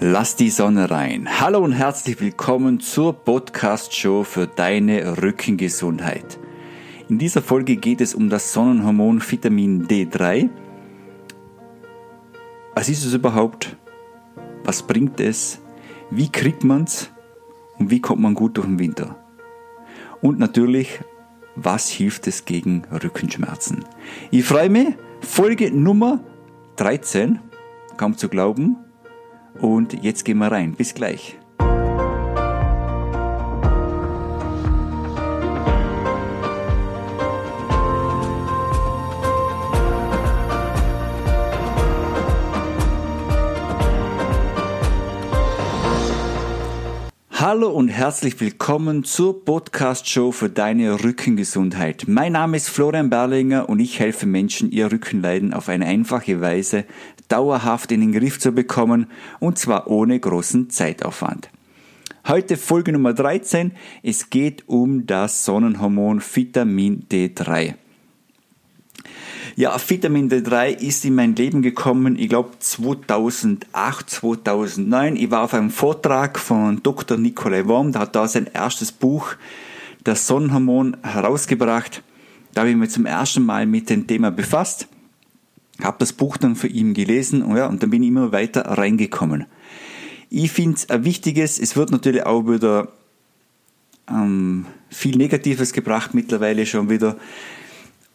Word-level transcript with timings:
Lass 0.00 0.36
die 0.36 0.50
Sonne 0.50 0.92
rein. 0.92 1.40
Hallo 1.40 1.58
und 1.58 1.72
herzlich 1.72 2.20
willkommen 2.20 2.78
zur 2.78 3.12
Podcast-Show 3.14 4.22
für 4.22 4.46
deine 4.46 5.20
Rückengesundheit. 5.20 6.38
In 7.08 7.18
dieser 7.18 7.42
Folge 7.42 7.74
geht 7.74 8.00
es 8.00 8.14
um 8.14 8.30
das 8.30 8.52
Sonnenhormon 8.52 9.20
Vitamin 9.20 9.88
D3. 9.88 10.50
Was 12.76 12.88
ist 12.88 13.04
es 13.04 13.12
überhaupt? 13.12 13.76
Was 14.62 14.84
bringt 14.84 15.18
es? 15.18 15.58
Wie 16.12 16.30
kriegt 16.30 16.62
man 16.62 16.84
es? 16.84 17.10
Und 17.80 17.90
wie 17.90 18.00
kommt 18.00 18.22
man 18.22 18.34
gut 18.34 18.56
durch 18.56 18.68
den 18.68 18.78
Winter? 18.78 19.16
Und 20.20 20.38
natürlich, 20.38 21.00
was 21.56 21.88
hilft 21.88 22.28
es 22.28 22.44
gegen 22.44 22.84
Rückenschmerzen? 23.02 23.84
Ich 24.30 24.44
freue 24.44 24.70
mich. 24.70 24.94
Folge 25.22 25.72
Nummer 25.72 26.20
13. 26.76 27.40
Kaum 27.96 28.16
zu 28.16 28.28
glauben. 28.28 28.76
Und 29.60 30.04
jetzt 30.04 30.24
gehen 30.24 30.38
wir 30.38 30.52
rein. 30.52 30.74
Bis 30.74 30.94
gleich. 30.94 31.37
Hallo 47.50 47.70
und 47.70 47.88
herzlich 47.88 48.38
willkommen 48.42 49.04
zur 49.04 49.42
Podcast-Show 49.42 50.32
für 50.32 50.50
deine 50.50 51.02
Rückengesundheit. 51.02 52.04
Mein 52.06 52.32
Name 52.32 52.58
ist 52.58 52.68
Florian 52.68 53.08
Berlinger 53.08 53.70
und 53.70 53.80
ich 53.80 53.98
helfe 54.00 54.26
Menschen, 54.26 54.70
ihr 54.70 54.92
Rückenleiden 54.92 55.54
auf 55.54 55.70
eine 55.70 55.86
einfache 55.86 56.42
Weise 56.42 56.84
dauerhaft 57.28 57.90
in 57.90 58.02
den 58.02 58.12
Griff 58.12 58.38
zu 58.38 58.52
bekommen 58.52 59.06
und 59.40 59.56
zwar 59.58 59.86
ohne 59.86 60.20
großen 60.20 60.68
Zeitaufwand. 60.68 61.48
Heute 62.26 62.58
Folge 62.58 62.92
Nummer 62.92 63.14
13. 63.14 63.72
Es 64.02 64.28
geht 64.28 64.68
um 64.68 65.06
das 65.06 65.46
Sonnenhormon 65.46 66.20
Vitamin 66.20 67.06
D3. 67.10 67.76
Ja, 69.58 69.76
Vitamin 69.88 70.30
D3 70.30 70.68
ist 70.68 71.04
in 71.04 71.16
mein 71.16 71.34
Leben 71.34 71.62
gekommen, 71.62 72.16
ich 72.16 72.28
glaube 72.28 72.50
2008, 72.60 74.08
2009. 74.08 75.16
Ich 75.16 75.32
war 75.32 75.42
auf 75.42 75.52
einem 75.52 75.70
Vortrag 75.70 76.38
von 76.38 76.80
Dr. 76.84 77.18
Nikolai 77.18 77.66
Worm, 77.66 77.90
der 77.90 78.02
hat 78.02 78.14
da 78.14 78.28
sein 78.28 78.46
erstes 78.54 78.92
Buch, 78.92 79.34
das 80.04 80.28
Sonnenhormon, 80.28 80.98
herausgebracht. 81.02 82.04
Da 82.54 82.60
habe 82.60 82.70
ich 82.70 82.76
mich 82.76 82.90
zum 82.90 83.04
ersten 83.04 83.44
Mal 83.44 83.66
mit 83.66 83.90
dem 83.90 84.06
Thema 84.06 84.30
befasst 84.30 84.86
habe 85.82 85.96
das 85.98 86.12
Buch 86.12 86.36
dann 86.36 86.54
für 86.54 86.68
ihn 86.68 86.94
gelesen 86.94 87.42
und, 87.42 87.56
ja, 87.56 87.66
und 87.66 87.82
dann 87.82 87.90
bin 87.90 88.04
ich 88.04 88.10
immer 88.10 88.30
weiter 88.30 88.62
reingekommen. 88.62 89.46
Ich 90.30 90.52
finde 90.52 90.76
es 90.76 90.88
ein 90.88 91.04
wichtiges, 91.04 91.58
es 91.58 91.74
wird 91.74 91.90
natürlich 91.90 92.24
auch 92.24 92.42
wieder 92.42 92.92
ähm, 94.08 94.66
viel 94.88 95.16
Negatives 95.16 95.72
gebracht 95.72 96.14
mittlerweile 96.14 96.64
schon 96.64 96.90
wieder. 96.90 97.16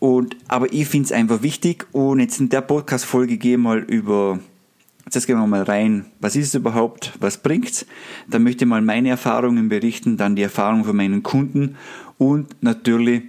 Und, 0.04 0.36
aber 0.50 0.74
ich 0.74 0.90
finde 0.90 1.06
es 1.06 1.12
einfach 1.14 1.44
wichtig 1.44 1.88
und 1.94 2.20
jetzt 2.20 2.38
in 2.42 2.50
der 2.50 2.60
Podcast-Folge 2.60 3.38
gehe 3.38 3.54
ich 3.54 3.58
mal 3.58 3.80
über, 3.80 4.38
jetzt 5.06 5.26
gehen 5.26 5.38
wir 5.38 5.48
mal 5.48 5.64
rein, 5.64 6.08
was 6.20 6.36
ist 6.36 6.48
es 6.48 6.56
überhaupt, 6.56 7.14
was 7.22 7.38
bringt 7.38 7.70
es? 7.70 7.86
Dann 8.28 8.44
möchte 8.44 8.66
ich 8.66 8.70
mal 8.70 8.82
meine 8.82 9.08
Erfahrungen 9.08 9.70
berichten, 9.70 10.18
dann 10.18 10.36
die 10.36 10.42
Erfahrungen 10.42 10.84
von 10.84 10.98
meinen 10.98 11.24
Kunden 11.24 11.78
und 12.18 12.62
natürlich 12.62 13.24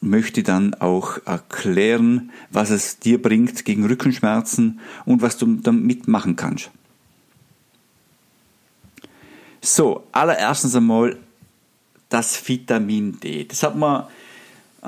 möchte 0.00 0.42
dann 0.42 0.72
auch 0.72 1.18
erklären, 1.26 2.30
was 2.50 2.70
es 2.70 2.98
dir 2.98 3.20
bringt 3.20 3.66
gegen 3.66 3.84
Rückenschmerzen 3.84 4.80
und 5.04 5.20
was 5.20 5.36
du 5.36 5.56
damit 5.56 6.08
machen 6.08 6.34
kannst. 6.34 6.70
So, 9.60 10.06
allererstens 10.12 10.74
einmal 10.74 11.18
das 12.08 12.48
Vitamin 12.48 13.20
D. 13.20 13.44
Das 13.44 13.62
hat 13.62 13.76
man, 13.76 14.04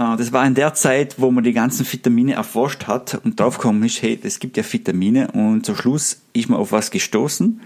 das 0.00 0.32
war 0.32 0.46
in 0.46 0.54
der 0.54 0.72
Zeit, 0.72 1.16
wo 1.20 1.30
man 1.30 1.44
die 1.44 1.52
ganzen 1.52 1.84
Vitamine 1.90 2.32
erforscht 2.32 2.86
hat 2.86 3.20
und 3.22 3.38
draufgekommen 3.38 3.82
ist, 3.82 4.00
hey, 4.00 4.18
es 4.22 4.38
gibt 4.38 4.56
ja 4.56 4.62
Vitamine 4.62 5.30
und 5.32 5.66
zum 5.66 5.76
Schluss 5.76 6.22
ist 6.32 6.48
man 6.48 6.58
auf 6.58 6.72
was 6.72 6.90
gestoßen. 6.90 7.60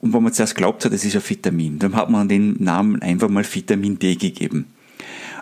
Und 0.00 0.12
wo 0.12 0.20
man 0.20 0.32
zuerst 0.32 0.54
glaubt 0.54 0.84
hat, 0.84 0.92
es 0.92 1.04
ist 1.04 1.16
ein 1.16 1.28
Vitamin. 1.28 1.80
Dann 1.80 1.96
hat 1.96 2.10
man 2.10 2.28
den 2.28 2.62
Namen 2.62 3.02
einfach 3.02 3.28
mal 3.28 3.44
Vitamin 3.44 3.98
D 3.98 4.14
gegeben. 4.14 4.66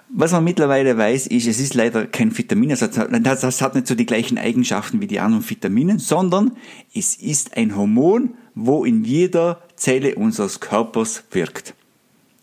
Was 0.08 0.32
man 0.32 0.44
mittlerweile 0.44 0.96
weiß, 0.96 1.26
ist, 1.26 1.46
es 1.46 1.60
ist 1.60 1.74
leider 1.74 2.06
kein 2.06 2.36
Vitamin, 2.36 2.70
das 2.70 2.80
hat, 2.80 2.96
das 2.96 3.60
hat 3.60 3.74
nicht 3.74 3.86
so 3.86 3.94
die 3.94 4.06
gleichen 4.06 4.38
Eigenschaften 4.38 5.02
wie 5.02 5.06
die 5.06 5.20
anderen 5.20 5.46
Vitamine, 5.46 5.98
sondern 5.98 6.52
es 6.94 7.16
ist 7.16 7.58
ein 7.58 7.76
Hormon, 7.76 8.34
wo 8.54 8.86
in 8.86 9.04
jeder 9.04 9.60
Zelle 9.74 10.14
unseres 10.14 10.60
Körpers 10.60 11.24
wirkt. 11.32 11.74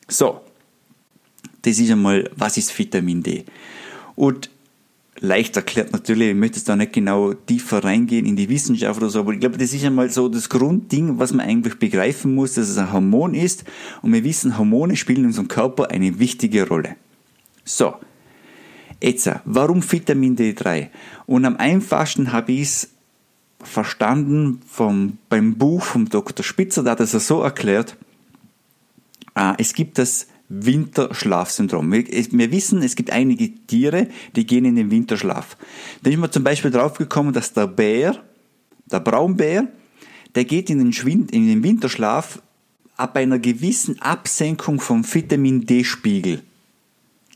So, 0.07 0.41
das 1.63 1.79
ist 1.79 1.91
einmal, 1.91 2.29
was 2.35 2.57
ist 2.57 2.77
Vitamin 2.77 3.23
D? 3.23 3.45
Und 4.15 4.49
leicht 5.19 5.55
erklärt 5.55 5.93
natürlich, 5.93 6.29
ich 6.29 6.35
möchte 6.35 6.57
jetzt 6.57 6.69
da 6.69 6.75
nicht 6.75 6.93
genau 6.93 7.33
tiefer 7.33 7.83
reingehen 7.83 8.25
in 8.25 8.35
die 8.35 8.49
Wissenschaft 8.49 8.99
oder 8.99 9.09
so, 9.09 9.19
aber 9.19 9.33
ich 9.33 9.39
glaube, 9.39 9.57
das 9.57 9.73
ist 9.73 9.85
einmal 9.85 10.09
so 10.09 10.27
das 10.27 10.49
Grundding, 10.49 11.19
was 11.19 11.33
man 11.33 11.47
eigentlich 11.47 11.79
begreifen 11.79 12.35
muss, 12.35 12.53
dass 12.53 12.69
es 12.69 12.77
ein 12.77 12.91
Hormon 12.91 13.33
ist. 13.33 13.63
Und 14.01 14.13
wir 14.13 14.23
wissen, 14.23 14.57
Hormone 14.57 14.95
spielen 14.95 15.21
in 15.21 15.25
unserem 15.27 15.47
Körper 15.47 15.89
eine 15.89 16.19
wichtige 16.19 16.67
Rolle. 16.67 16.97
So, 17.63 17.93
jetzt, 19.01 19.29
warum 19.45 19.81
Vitamin 19.89 20.35
D3? 20.35 20.89
Und 21.25 21.45
am 21.45 21.55
einfachsten 21.55 22.33
habe 22.33 22.51
ich 22.51 22.61
es 22.61 22.89
verstanden 23.63 24.61
vom, 24.67 25.17
beim 25.29 25.55
Buch 25.55 25.83
vom 25.83 26.09
Dr. 26.09 26.43
Spitzer, 26.43 26.83
der 26.83 26.91
hat 26.91 26.99
es 26.99 27.11
so 27.11 27.41
erklärt, 27.41 27.95
ah, 29.35 29.55
es 29.57 29.73
gibt 29.73 29.97
das 29.97 30.27
Winterschlafsyndrom. 30.49 31.91
Wir, 31.91 32.05
wir, 32.07 32.51
wissen, 32.51 32.83
es 32.83 32.95
gibt 32.95 33.11
einige 33.11 33.49
Tiere, 33.65 34.07
die 34.35 34.45
gehen 34.45 34.65
in 34.65 34.75
den 34.75 34.91
Winterschlaf. 34.91 35.57
Da 36.03 36.11
ist 36.11 36.17
man 36.17 36.31
zum 36.31 36.43
Beispiel 36.43 36.71
draufgekommen, 36.71 37.33
dass 37.33 37.53
der 37.53 37.67
Bär, 37.67 38.21
der 38.91 38.99
Braunbär, 38.99 39.67
der 40.35 40.45
geht 40.45 40.69
in 40.69 40.79
den, 40.79 40.93
Schwind, 40.93 41.31
in 41.31 41.47
den 41.47 41.63
Winterschlaf 41.63 42.41
ab 42.97 43.15
einer 43.15 43.39
gewissen 43.39 44.01
Absenkung 44.01 44.79
vom 44.79 45.03
Vitamin 45.03 45.65
D-Spiegel 45.65 46.41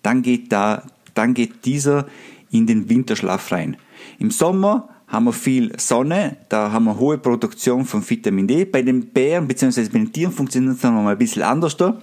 dann 0.07 0.21
geht 0.21 0.53
da, 0.53 0.83
dann 1.15 1.33
geht 1.33 1.65
dieser 1.65 2.07
in 2.49 2.65
den 2.65 2.89
Winterschlaf 2.89 3.51
rein. 3.51 3.75
Im 4.19 4.31
Sommer 4.31 4.87
haben 5.07 5.25
wir 5.25 5.33
viel 5.33 5.77
Sonne, 5.77 6.37
da 6.47 6.71
haben 6.71 6.85
wir 6.85 6.97
hohe 6.97 7.17
Produktion 7.17 7.85
von 7.85 8.09
Vitamin 8.09 8.47
D. 8.47 8.63
Bei 8.63 8.81
den 8.81 9.07
Bären 9.07 9.47
bzw. 9.47 9.83
bei 9.83 9.99
den 9.99 10.13
Tieren 10.13 10.31
funktioniert 10.31 10.75
es 10.75 10.81
dann 10.81 10.93
mal 10.93 11.11
ein 11.11 11.17
bisschen 11.17 11.43
anders 11.43 11.75
da. 11.75 12.01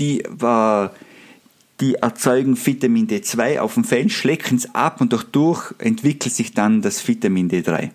Die, 0.00 0.22
äh, 0.22 0.88
die 1.80 1.94
erzeugen 1.94 2.56
Vitamin 2.56 3.06
D2 3.06 3.60
auf 3.60 3.74
dem 3.74 3.84
Fell, 3.84 4.08
schlecken 4.10 4.56
es 4.56 4.74
ab 4.74 5.00
und 5.00 5.12
dadurch 5.12 5.74
entwickelt 5.78 6.34
sich 6.34 6.52
dann 6.52 6.82
das 6.82 7.06
Vitamin 7.06 7.48
D3. 7.48 7.90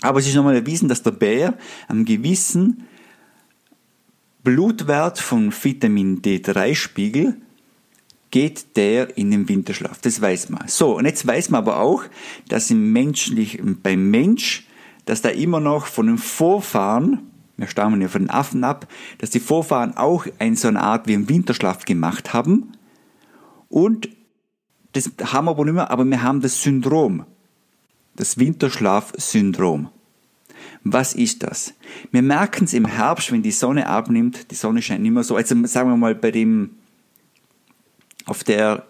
Aber 0.00 0.20
es 0.20 0.26
ist 0.26 0.34
nochmal 0.34 0.56
erwiesen, 0.56 0.88
dass 0.88 1.02
der 1.02 1.10
Bär 1.10 1.58
einen 1.88 2.04
gewissen 2.04 2.84
Blutwert 4.42 5.18
von 5.18 5.52
Vitamin 5.52 6.22
D3-Spiegel 6.22 7.36
geht 8.30 8.76
der 8.76 9.16
in 9.16 9.30
den 9.30 9.48
Winterschlaf. 9.48 10.00
Das 10.00 10.20
weiß 10.20 10.50
man. 10.50 10.68
So, 10.68 10.96
und 10.96 11.06
jetzt 11.06 11.26
weiß 11.26 11.50
man 11.50 11.60
aber 11.60 11.80
auch, 11.80 12.04
dass 12.48 12.70
im 12.70 12.92
menschlichen, 12.92 13.80
beim 13.82 14.10
Mensch, 14.10 14.66
dass 15.06 15.22
da 15.22 15.30
immer 15.30 15.60
noch 15.60 15.86
von 15.86 16.06
den 16.06 16.18
Vorfahren, 16.18 17.27
wir 17.58 17.66
stammen 17.66 18.00
ja 18.00 18.08
von 18.08 18.22
den 18.22 18.30
Affen 18.30 18.64
ab, 18.64 18.86
dass 19.18 19.30
die 19.30 19.40
Vorfahren 19.40 19.96
auch 19.96 20.26
eine 20.38 20.56
so 20.56 20.68
eine 20.68 20.80
Art 20.80 21.06
wie 21.06 21.14
einen 21.14 21.28
Winterschlaf 21.28 21.84
gemacht 21.84 22.32
haben. 22.32 22.72
Und 23.68 24.08
das 24.92 25.10
haben 25.22 25.46
wir 25.46 25.50
aber 25.50 25.64
nicht 25.64 25.74
mehr, 25.74 25.90
aber 25.90 26.04
wir 26.04 26.22
haben 26.22 26.40
das 26.40 26.62
Syndrom. 26.62 27.26
Das 28.14 28.38
Winterschlaf-Syndrom. 28.38 29.90
Was 30.84 31.14
ist 31.14 31.42
das? 31.42 31.74
Wir 32.12 32.22
merken 32.22 32.64
es 32.64 32.72
im 32.72 32.86
Herbst, 32.86 33.32
wenn 33.32 33.42
die 33.42 33.50
Sonne 33.50 33.88
abnimmt, 33.88 34.50
die 34.50 34.54
Sonne 34.54 34.80
scheint 34.80 35.02
nicht 35.02 35.12
mehr 35.12 35.24
so, 35.24 35.36
also 35.36 35.66
sagen 35.66 35.90
wir 35.90 35.96
mal 35.96 36.14
bei 36.14 36.30
dem 36.30 36.70
auf 38.24 38.44
der 38.44 38.86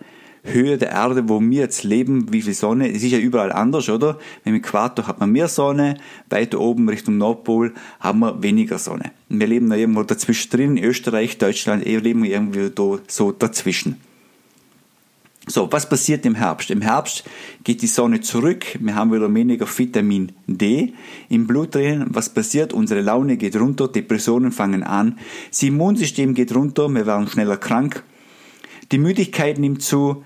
Höhe 0.53 0.79
der 0.79 0.91
Erde, 0.91 1.29
wo 1.29 1.41
wir 1.41 1.61
jetzt 1.61 1.85
leben, 1.85 2.33
wie 2.33 2.43
viel 2.43 2.55
Sonne, 2.55 2.91
es 2.91 3.03
ist 3.03 3.13
ja 3.13 3.19
überall 3.19 3.53
anders, 3.53 3.89
oder? 3.89 4.19
Im 4.45 4.55
Äquator 4.55 5.07
hat 5.07 5.21
man 5.21 5.31
mehr 5.31 5.49
Sonne, 5.49 5.99
weiter 6.29 6.61
oben 6.61 6.89
Richtung 6.89 7.19
Nordpol 7.19 7.73
haben 8.01 8.21
wir 8.21 8.43
weniger 8.43 8.79
Sonne. 8.79 9.13
Wir 9.29 9.47
leben 9.47 9.71
da 9.71 9.77
irgendwo 9.77 10.03
dazwischen 10.03 10.51
drin, 10.51 10.77
in 10.77 10.85
Österreich, 10.85 11.39
Deutschland, 11.39 11.87
eher 11.87 12.01
leben 12.01 12.23
wir 12.23 12.31
irgendwie 12.31 12.71
da, 12.71 12.99
so 13.07 13.33
dazwischen. 13.33 13.97
So, 15.51 15.73
was 15.73 15.89
passiert 15.89 16.27
im 16.27 16.35
Herbst? 16.35 16.71
Im 16.71 16.83
Herbst 16.83 17.25
geht 17.65 17.81
die 17.81 17.87
Sonne 17.87 18.21
zurück, 18.21 18.67
wir 18.81 18.95
haben 18.95 19.13
wieder 19.13 19.33
weniger 19.33 19.67
Vitamin 19.67 20.33
D 20.47 20.93
im 21.31 21.47
Blut 21.47 21.75
drin. 21.75 22.05
Was 22.11 22.29
passiert? 22.29 22.75
Unsere 22.75 23.01
Laune 23.01 23.39
geht 23.39 23.57
runter, 23.57 23.89
Depressionen 23.89 24.53
fangen 24.53 24.83
an, 24.83 25.19
das 25.49 25.63
Immunsystem 25.63 26.35
geht 26.35 26.55
runter, 26.55 26.91
wir 26.91 27.07
werden 27.07 27.29
schneller 27.29 27.57
krank, 27.57 28.03
die 28.93 28.99
Müdigkeit 28.99 29.59
nimmt 29.59 29.83
zu 29.83 30.23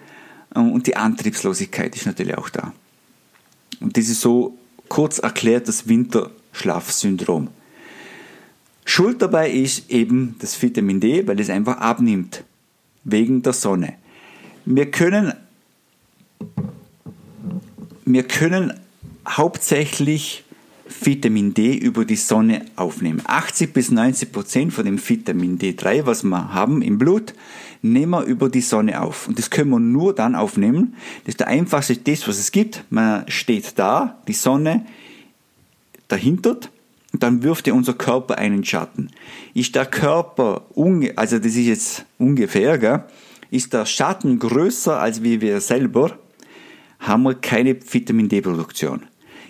und 0.54 0.86
die 0.86 0.96
Antriebslosigkeit 0.96 1.94
ist 1.96 2.06
natürlich 2.06 2.36
auch 2.36 2.50
da. 2.50 2.72
Und 3.80 3.96
das 3.96 4.08
ist 4.08 4.20
so 4.20 4.56
kurz 4.88 5.18
erklärt 5.18 5.68
das 5.68 5.88
Winterschlafsyndrom. 5.88 7.48
Schuld 8.84 9.22
dabei 9.22 9.50
ist 9.50 9.90
eben 9.90 10.36
das 10.40 10.60
Vitamin 10.60 11.00
D, 11.00 11.26
weil 11.26 11.40
es 11.40 11.50
einfach 11.50 11.78
abnimmt. 11.78 12.44
Wegen 13.04 13.42
der 13.42 13.52
Sonne. 13.52 13.94
Wir 14.64 14.90
können, 14.90 15.32
wir 18.04 18.22
können 18.24 18.74
hauptsächlich 19.28 20.44
Vitamin 21.00 21.54
D 21.54 21.74
über 21.74 22.04
die 22.04 22.16
Sonne 22.16 22.64
aufnehmen. 22.76 23.22
80 23.24 23.72
bis 23.72 23.90
90 23.90 24.32
Prozent 24.32 24.72
von 24.72 24.84
dem 24.84 24.98
Vitamin 24.98 25.58
D3, 25.58 26.06
was 26.06 26.22
wir 26.22 26.52
haben 26.52 26.82
im 26.82 26.98
Blut, 26.98 27.34
nehmen 27.82 28.10
wir 28.10 28.24
über 28.24 28.48
die 28.48 28.60
Sonne 28.60 29.00
auf. 29.00 29.28
Und 29.28 29.38
das 29.38 29.50
können 29.50 29.70
wir 29.70 29.80
nur 29.80 30.14
dann 30.14 30.34
aufnehmen. 30.34 30.94
Das 31.24 31.34
ist 31.34 31.40
der 31.40 31.48
einfachste 31.48 31.96
Test, 31.96 32.28
was 32.28 32.38
es 32.38 32.52
gibt. 32.52 32.84
Man 32.90 33.24
steht 33.28 33.78
da, 33.78 34.18
die 34.28 34.32
Sonne 34.32 34.86
dahinter, 36.08 36.58
und 37.12 37.22
dann 37.22 37.42
wirft 37.42 37.66
ja 37.66 37.74
unser 37.74 37.92
Körper 37.92 38.38
einen 38.38 38.64
Schatten. 38.64 39.10
Ist 39.54 39.74
der 39.74 39.86
Körper, 39.86 40.64
also 41.16 41.38
das 41.38 41.46
ist 41.46 41.66
jetzt 41.66 42.04
ungefähr, 42.18 42.78
gell? 42.78 43.04
ist 43.50 43.74
der 43.74 43.84
Schatten 43.84 44.38
größer 44.38 44.98
als 44.98 45.22
wir 45.22 45.60
selber, 45.60 46.18
haben 46.98 47.24
wir 47.24 47.34
keine 47.34 47.76
Vitamin 47.76 48.28
D-Produktion. 48.28 49.02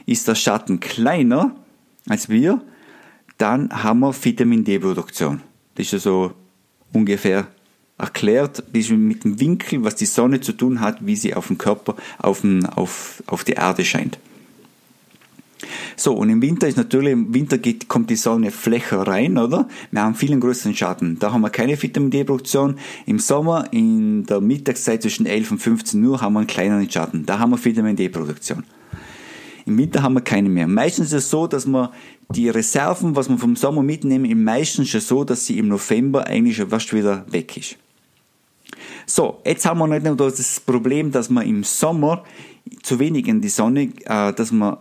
Ist 0.07 0.29
der 0.29 0.35
Schatten 0.35 0.81
kleiner 0.81 1.55
als 2.09 2.29
wir, 2.29 2.61
dann 3.39 3.71
haben 3.71 4.01
wir 4.01 4.13
Vitamin 4.13 4.65
D-Produktion. 4.65 5.41
Das 5.75 5.87
ist 5.87 5.93
ja 5.93 5.99
so 5.99 6.33
ungefähr 6.93 7.47
erklärt, 7.99 8.65
mit 8.73 9.25
dem 9.25 9.41
Winkel, 9.41 9.85
was 9.85 9.97
die 9.97 10.07
Sonne 10.07 10.41
zu 10.41 10.53
tun 10.53 10.81
hat, 10.81 11.07
wie 11.07 11.17
sie 11.17 11.35
auf 11.35 11.49
den 11.49 11.59
Körper, 11.59 11.97
auf, 12.19 12.41
den, 12.41 12.67
auf, 12.67 13.23
auf 13.27 13.45
die 13.45 13.53
Erde 13.53 13.85
scheint. 13.85 14.19
So, 15.97 16.15
und 16.15 16.29
im 16.29 16.43
Winter 16.43 16.67
ist 16.67 16.77
natürlich, 16.77 17.13
im 17.13 17.33
Winter 17.33 17.59
geht, 17.59 17.87
kommt 17.87 18.11
die 18.11 18.17
Sonne 18.17 18.51
flächer 18.51 19.07
rein, 19.07 19.39
oder? 19.39 19.69
Wir 19.93 20.03
haben 20.03 20.17
viel 20.17 20.39
größeren 20.39 20.75
Schatten. 20.75 21.19
Da 21.21 21.33
haben 21.33 21.43
wir 21.43 21.51
keine 21.51 21.81
Vitamin 21.81 22.11
D-Produktion. 22.11 22.79
Im 23.07 23.21
Sommer, 23.21 23.73
in 23.73 24.27
der 24.27 24.41
Mittagszeit 24.41 25.03
zwischen 25.03 25.27
11 25.27 25.53
und 25.53 25.59
15 25.59 26.05
Uhr, 26.05 26.21
haben 26.21 26.33
wir 26.33 26.41
einen 26.41 26.49
kleineren 26.49 26.91
Schatten. 26.91 27.25
Da 27.27 27.39
haben 27.39 27.51
wir 27.51 27.65
Vitamin 27.65 27.95
D-Produktion. 27.95 28.65
Im 29.67 29.79
Winter 29.79 30.03
haben 30.03 30.15
wir 30.15 30.21
keine 30.21 30.49
mehr. 30.49 30.67
Meistens 30.67 31.09
ist 31.09 31.25
es 31.25 31.31
so, 31.31 31.47
dass 31.47 31.67
wir 31.67 31.93
die 32.31 32.49
Reserven, 32.49 33.15
was 33.17 33.29
wir 33.29 33.39
vom 33.39 33.57
Sommer 33.57 33.83
mitnehmen, 33.83 34.25
im 34.25 34.45
meisten 34.45 34.85
schon 34.87 35.01
so, 35.01 35.25
dass 35.25 35.47
sie 35.47 35.59
im 35.59 35.69
November 35.69 36.27
eigentlich 36.27 36.57
schon 36.57 36.69
fast 36.69 36.93
wieder 36.93 37.25
weg 37.31 37.57
ist. 37.57 37.77
So, 39.07 39.41
jetzt 39.45 39.67
haben 39.67 39.79
wir 39.79 39.87
nicht 39.87 40.05
nur 40.05 40.17
das 40.17 40.61
Problem, 40.61 41.11
dass 41.11 41.29
wir 41.29 41.43
im 41.43 41.65
Sommer 41.65 42.25
zu 42.83 42.99
wenig 42.99 43.29
in 43.29 43.41
die 43.41 43.49
Sonne, 43.49 43.93
äh, 44.05 44.33
dass 44.33 44.53
wir 44.53 44.79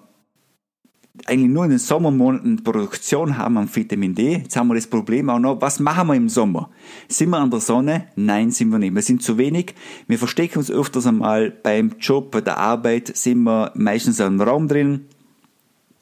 eigentlich 1.25 1.51
nur 1.51 1.65
in 1.65 1.71
den 1.71 1.79
Sommermonaten 1.79 2.63
Produktion 2.63 3.37
haben 3.37 3.57
an 3.57 3.73
Vitamin 3.73 4.15
D. 4.15 4.37
Jetzt 4.37 4.55
haben 4.55 4.67
wir 4.67 4.75
das 4.75 4.87
Problem 4.87 5.29
auch 5.29 5.39
noch, 5.39 5.61
was 5.61 5.79
machen 5.79 6.07
wir 6.07 6.15
im 6.15 6.29
Sommer? 6.29 6.69
Sind 7.07 7.29
wir 7.29 7.37
an 7.37 7.51
der 7.51 7.59
Sonne? 7.59 8.07
Nein, 8.15 8.51
sind 8.51 8.69
wir 8.69 8.79
nicht. 8.79 8.95
Wir 8.95 9.01
sind 9.01 9.21
zu 9.21 9.37
wenig. 9.37 9.75
Wir 10.07 10.17
verstecken 10.17 10.59
uns 10.59 10.71
öfters 10.71 11.05
einmal 11.05 11.51
beim 11.51 11.93
Job, 11.99 12.31
bei 12.31 12.41
der 12.41 12.57
Arbeit, 12.57 13.15
sind 13.15 13.43
wir 13.43 13.71
meistens 13.75 14.19
einem 14.21 14.41
Raum 14.41 14.67
drin. 14.67 15.05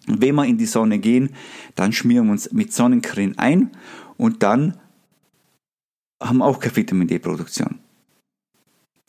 Und 0.08 0.22
wenn 0.22 0.36
wir 0.36 0.46
in 0.46 0.58
die 0.58 0.66
Sonne 0.66 1.00
gehen, 1.00 1.30
dann 1.76 1.92
schmieren 1.92 2.28
wir 2.28 2.32
uns 2.32 2.52
mit 2.52 2.74
Sonnencreme 2.74 3.34
ein 3.38 3.72
und 4.18 4.42
dann 4.44 4.78
haben 6.22 6.40
wir 6.40 6.46
auch 6.46 6.60
keine 6.60 6.76
Vitamin 6.76 7.08
D-Produktion. 7.08 7.80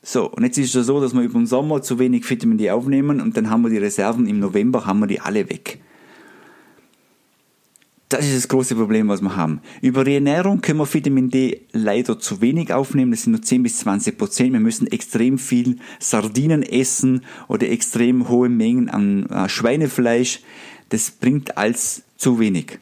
So, 0.03 0.31
und 0.31 0.45
jetzt 0.45 0.57
ist 0.59 0.75
es 0.75 0.87
so, 0.87 1.01
dass 1.01 1.13
wir 1.13 1.23
über 1.23 1.39
den 1.39 1.47
Sommer 1.47 1.83
zu 1.83 1.99
wenig 1.99 2.29
Vitamin 2.29 2.59
D 2.59 2.71
aufnehmen 2.71 3.21
und 3.21 3.37
dann 3.37 3.51
haben 3.51 3.63
wir 3.63 3.71
die 3.71 3.79
Reserven 3.79 4.27
im 4.27 4.39
November, 4.39 4.87
haben 4.87 5.01
wir 5.01 5.07
die 5.07 5.21
alle 5.21 5.49
weg. 5.51 5.81
Das 8.11 8.27
ist 8.27 8.35
das 8.35 8.49
große 8.49 8.75
Problem, 8.75 9.07
was 9.07 9.23
wir 9.23 9.37
haben. 9.37 9.61
Über 9.83 10.03
die 10.03 10.15
Ernährung 10.15 10.61
können 10.61 10.81
wir 10.81 10.93
Vitamin 10.93 11.31
D 11.31 11.61
leider 11.71 12.19
zu 12.19 12.41
wenig 12.41 12.73
aufnehmen. 12.73 13.13
Das 13.13 13.23
sind 13.23 13.31
nur 13.31 13.43
10 13.43 13.63
bis 13.63 13.79
20 13.79 14.19
Prozent. 14.19 14.53
Wir 14.53 14.59
müssen 14.59 14.89
extrem 14.89 15.39
viel 15.39 15.77
Sardinen 16.01 16.65
essen 16.65 17.23
oder 17.47 17.71
extrem 17.71 18.29
hohe 18.29 18.49
Mengen 18.49 18.91
an 18.91 19.27
äh, 19.27 19.49
Schweinefleisch. 19.49 20.41
Das 20.89 21.13
bringt 21.13 21.57
als 21.57 22.03
zu 22.17 22.41
wenig. 22.41 22.81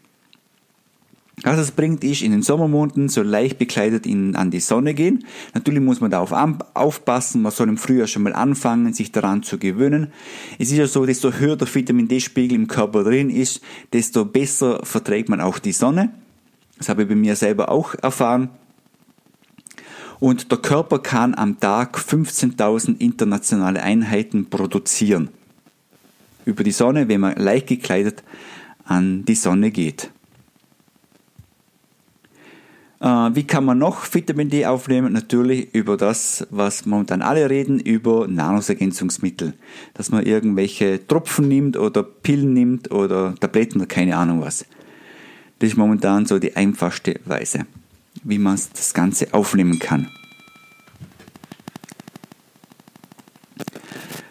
Was 1.43 1.59
es 1.59 1.71
bringt, 1.71 2.03
ist 2.03 2.23
in 2.23 2.33
den 2.33 2.43
Sommermonaten 2.43 3.09
so 3.09 3.23
leicht 3.23 3.59
bekleidet 3.59 4.07
in, 4.07 4.35
an 4.35 4.51
die 4.51 4.61
Sonne 4.61 4.95
gehen. 4.95 5.25
Natürlich 5.55 5.81
muss 5.81 6.01
man 6.01 6.11
darauf 6.11 6.33
aufpassen, 6.75 7.43
man 7.43 7.53
soll 7.53 7.69
im 7.69 7.77
Frühjahr 7.77 8.09
schon 8.09 8.23
mal 8.25 8.33
anfangen, 8.33 8.93
sich 8.93 9.13
daran 9.13 9.43
zu 9.43 9.59
gewöhnen. 9.59 10.13
Es 10.59 10.71
ist 10.71 10.79
ja 10.79 10.87
so, 10.87 11.07
desto 11.07 11.33
höher 11.33 11.57
der 11.57 11.73
Vitamin 11.73 12.09
D-Spiegel 12.09 12.57
im 12.57 12.67
Körper 12.67 13.05
drin 13.05 13.31
ist, 13.31 13.61
desto 13.93 14.25
besser 14.25 14.81
verträgt 14.85 15.29
man 15.29 15.41
auch 15.41 15.59
die 15.59 15.73
Sonne. 15.73 16.13
Das 16.79 16.89
habe 16.89 17.03
ich 17.03 17.09
bei 17.09 17.15
mir 17.15 17.37
selber 17.37 17.71
auch 17.71 17.95
erfahren. 17.95 18.51
Und 20.21 20.51
der 20.51 20.59
Körper 20.59 20.99
kann 20.99 21.35
am 21.35 21.61
Tag 21.61 21.99
15.000 21.99 22.99
internationale 22.99 23.83
Einheiten 23.83 24.51
produzieren. 24.51 25.29
Über 26.45 26.65
die 26.65 26.73
Sonne, 26.73 27.09
wenn 27.09 27.21
man 27.21 27.37
leicht 27.37 27.69
gekleidet 27.69 28.25
an 28.85 29.25
die 29.25 29.37
Sonne 29.37 29.71
geht. 29.71 30.11
Äh, 33.01 33.07
wie 33.07 33.45
kann 33.45 33.65
man 33.65 33.79
noch 33.79 34.13
Vitamin 34.13 34.51
D 34.51 34.67
aufnehmen? 34.67 35.13
Natürlich 35.13 35.73
über 35.75 35.97
das, 35.97 36.47
was 36.51 36.85
momentan 36.87 37.23
alle 37.23 37.49
reden, 37.49 37.79
über 37.79 38.27
Nahrungsergänzungsmittel. 38.27 39.55
Dass 39.95 40.11
man 40.11 40.27
irgendwelche 40.27 41.07
Tropfen 41.07 41.49
nimmt 41.49 41.77
oder 41.77 42.03
Pillen 42.03 42.53
nimmt 42.53 42.91
oder 42.91 43.35
Tabletten 43.39 43.79
oder 43.79 43.87
keine 43.87 44.17
Ahnung 44.17 44.41
was. 44.41 44.65
Das 45.59 45.71
ist 45.71 45.77
momentan 45.77 46.27
so 46.27 46.39
die 46.39 46.57
einfachste 46.57 47.21
Weise, 47.25 47.67
wie 48.23 48.39
man 48.39 48.59
das 48.75 48.95
Ganze 48.95 49.33
aufnehmen 49.33 49.79
kann. 49.79 50.09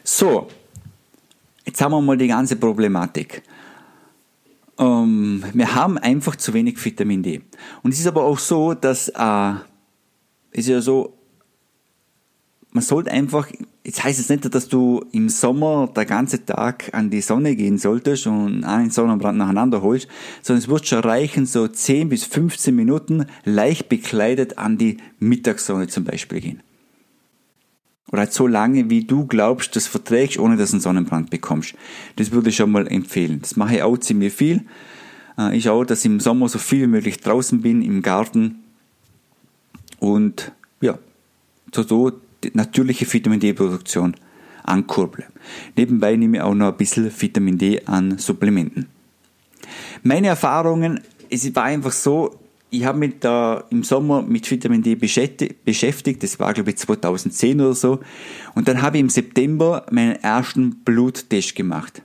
So, 0.03 0.47
jetzt 1.65 1.81
haben 1.81 1.91
wir 1.91 2.01
mal 2.01 2.17
die 2.17 2.27
ganze 2.27 2.55
Problematik. 2.55 3.43
Ähm, 4.79 5.43
wir 5.53 5.75
haben 5.75 5.97
einfach 5.97 6.35
zu 6.35 6.53
wenig 6.53 6.83
Vitamin 6.83 7.23
D. 7.23 7.41
Und 7.83 7.93
es 7.93 7.99
ist 7.99 8.07
aber 8.07 8.23
auch 8.23 8.39
so, 8.39 8.73
dass 8.73 9.09
äh, 9.09 9.53
es 10.51 10.67
ja 10.67 10.81
so, 10.81 11.13
man 12.71 12.83
sollte 12.83 13.11
einfach, 13.11 13.47
jetzt 13.83 14.03
heißt 14.03 14.19
es 14.19 14.29
nicht, 14.29 14.53
dass 14.53 14.67
du 14.67 15.03
im 15.11 15.29
Sommer 15.29 15.89
der 15.95 16.05
ganze 16.05 16.45
Tag 16.45 16.93
an 16.93 17.09
die 17.09 17.21
Sonne 17.21 17.55
gehen 17.55 17.77
solltest 17.77 18.27
und 18.27 18.63
einen 18.63 18.91
Sonnenbrand 18.91 19.37
nacheinander 19.37 19.81
holst, 19.81 20.07
sondern 20.43 20.61
es 20.61 20.67
wird 20.67 20.87
schon 20.87 20.99
reichen, 20.99 21.45
so 21.45 21.67
10 21.67 22.09
bis 22.09 22.25
15 22.25 22.75
Minuten 22.75 23.25
leicht 23.45 23.89
bekleidet 23.89 24.57
an 24.57 24.77
die 24.77 24.97
Mittagssonne 25.19 25.87
zum 25.87 26.03
Beispiel 26.03 26.41
gehen. 26.41 26.63
Oder 28.11 28.21
halt 28.21 28.33
so 28.33 28.47
lange, 28.47 28.89
wie 28.89 29.03
du 29.03 29.25
glaubst, 29.25 29.75
das 29.75 29.87
verträgst, 29.87 30.39
ohne 30.39 30.55
dass 30.55 30.71
du 30.71 30.75
einen 30.75 30.81
Sonnenbrand 30.81 31.29
bekommst. 31.29 31.75
Das 32.15 32.31
würde 32.31 32.49
ich 32.49 32.55
schon 32.55 32.71
mal 32.71 32.87
empfehlen. 32.87 33.39
Das 33.41 33.57
mache 33.57 33.75
ich 33.75 33.83
auch 33.83 33.97
ziemlich 33.97 34.33
viel. 34.33 34.63
Äh, 35.37 35.57
ich 35.57 35.65
schaue, 35.65 35.85
dass 35.85 35.99
ich 35.99 36.05
im 36.05 36.19
Sommer 36.19 36.47
so 36.47 36.57
viel 36.57 36.83
wie 36.83 36.87
möglich 36.87 37.19
draußen 37.19 37.61
bin, 37.61 37.81
im 37.81 38.01
Garten. 38.01 38.63
Und 39.99 40.53
ja, 40.79 40.97
so, 41.73 41.83
so 41.83 42.11
natürliche 42.53 43.11
Vitamin 43.11 43.39
D-Produktion 43.39 44.15
ankurble. 44.63 45.25
Nebenbei 45.75 46.15
nehme 46.15 46.37
ich 46.37 46.43
auch 46.43 46.53
noch 46.53 46.67
ein 46.67 46.77
bisschen 46.77 47.11
Vitamin 47.19 47.57
D 47.57 47.81
an 47.85 48.17
Supplementen. 48.17 48.87
Meine 50.03 50.27
Erfahrungen, 50.27 51.01
es 51.29 51.53
war 51.55 51.63
einfach 51.63 51.91
so, 51.91 52.39
ich 52.69 52.85
habe 52.85 52.97
mich 52.99 53.19
da 53.19 53.63
im 53.69 53.83
Sommer 53.83 54.21
mit 54.21 54.49
Vitamin 54.49 54.83
D 54.83 54.95
beschäftigt, 54.95 56.23
das 56.23 56.39
war 56.39 56.53
glaube 56.53 56.71
ich 56.71 56.77
2010 56.77 57.61
oder 57.61 57.73
so, 57.73 57.99
und 58.55 58.67
dann 58.67 58.81
habe 58.81 58.97
ich 58.97 59.01
im 59.01 59.09
September 59.09 59.85
meinen 59.91 60.15
ersten 60.17 60.83
Bluttest 60.83 61.55
gemacht. 61.55 62.01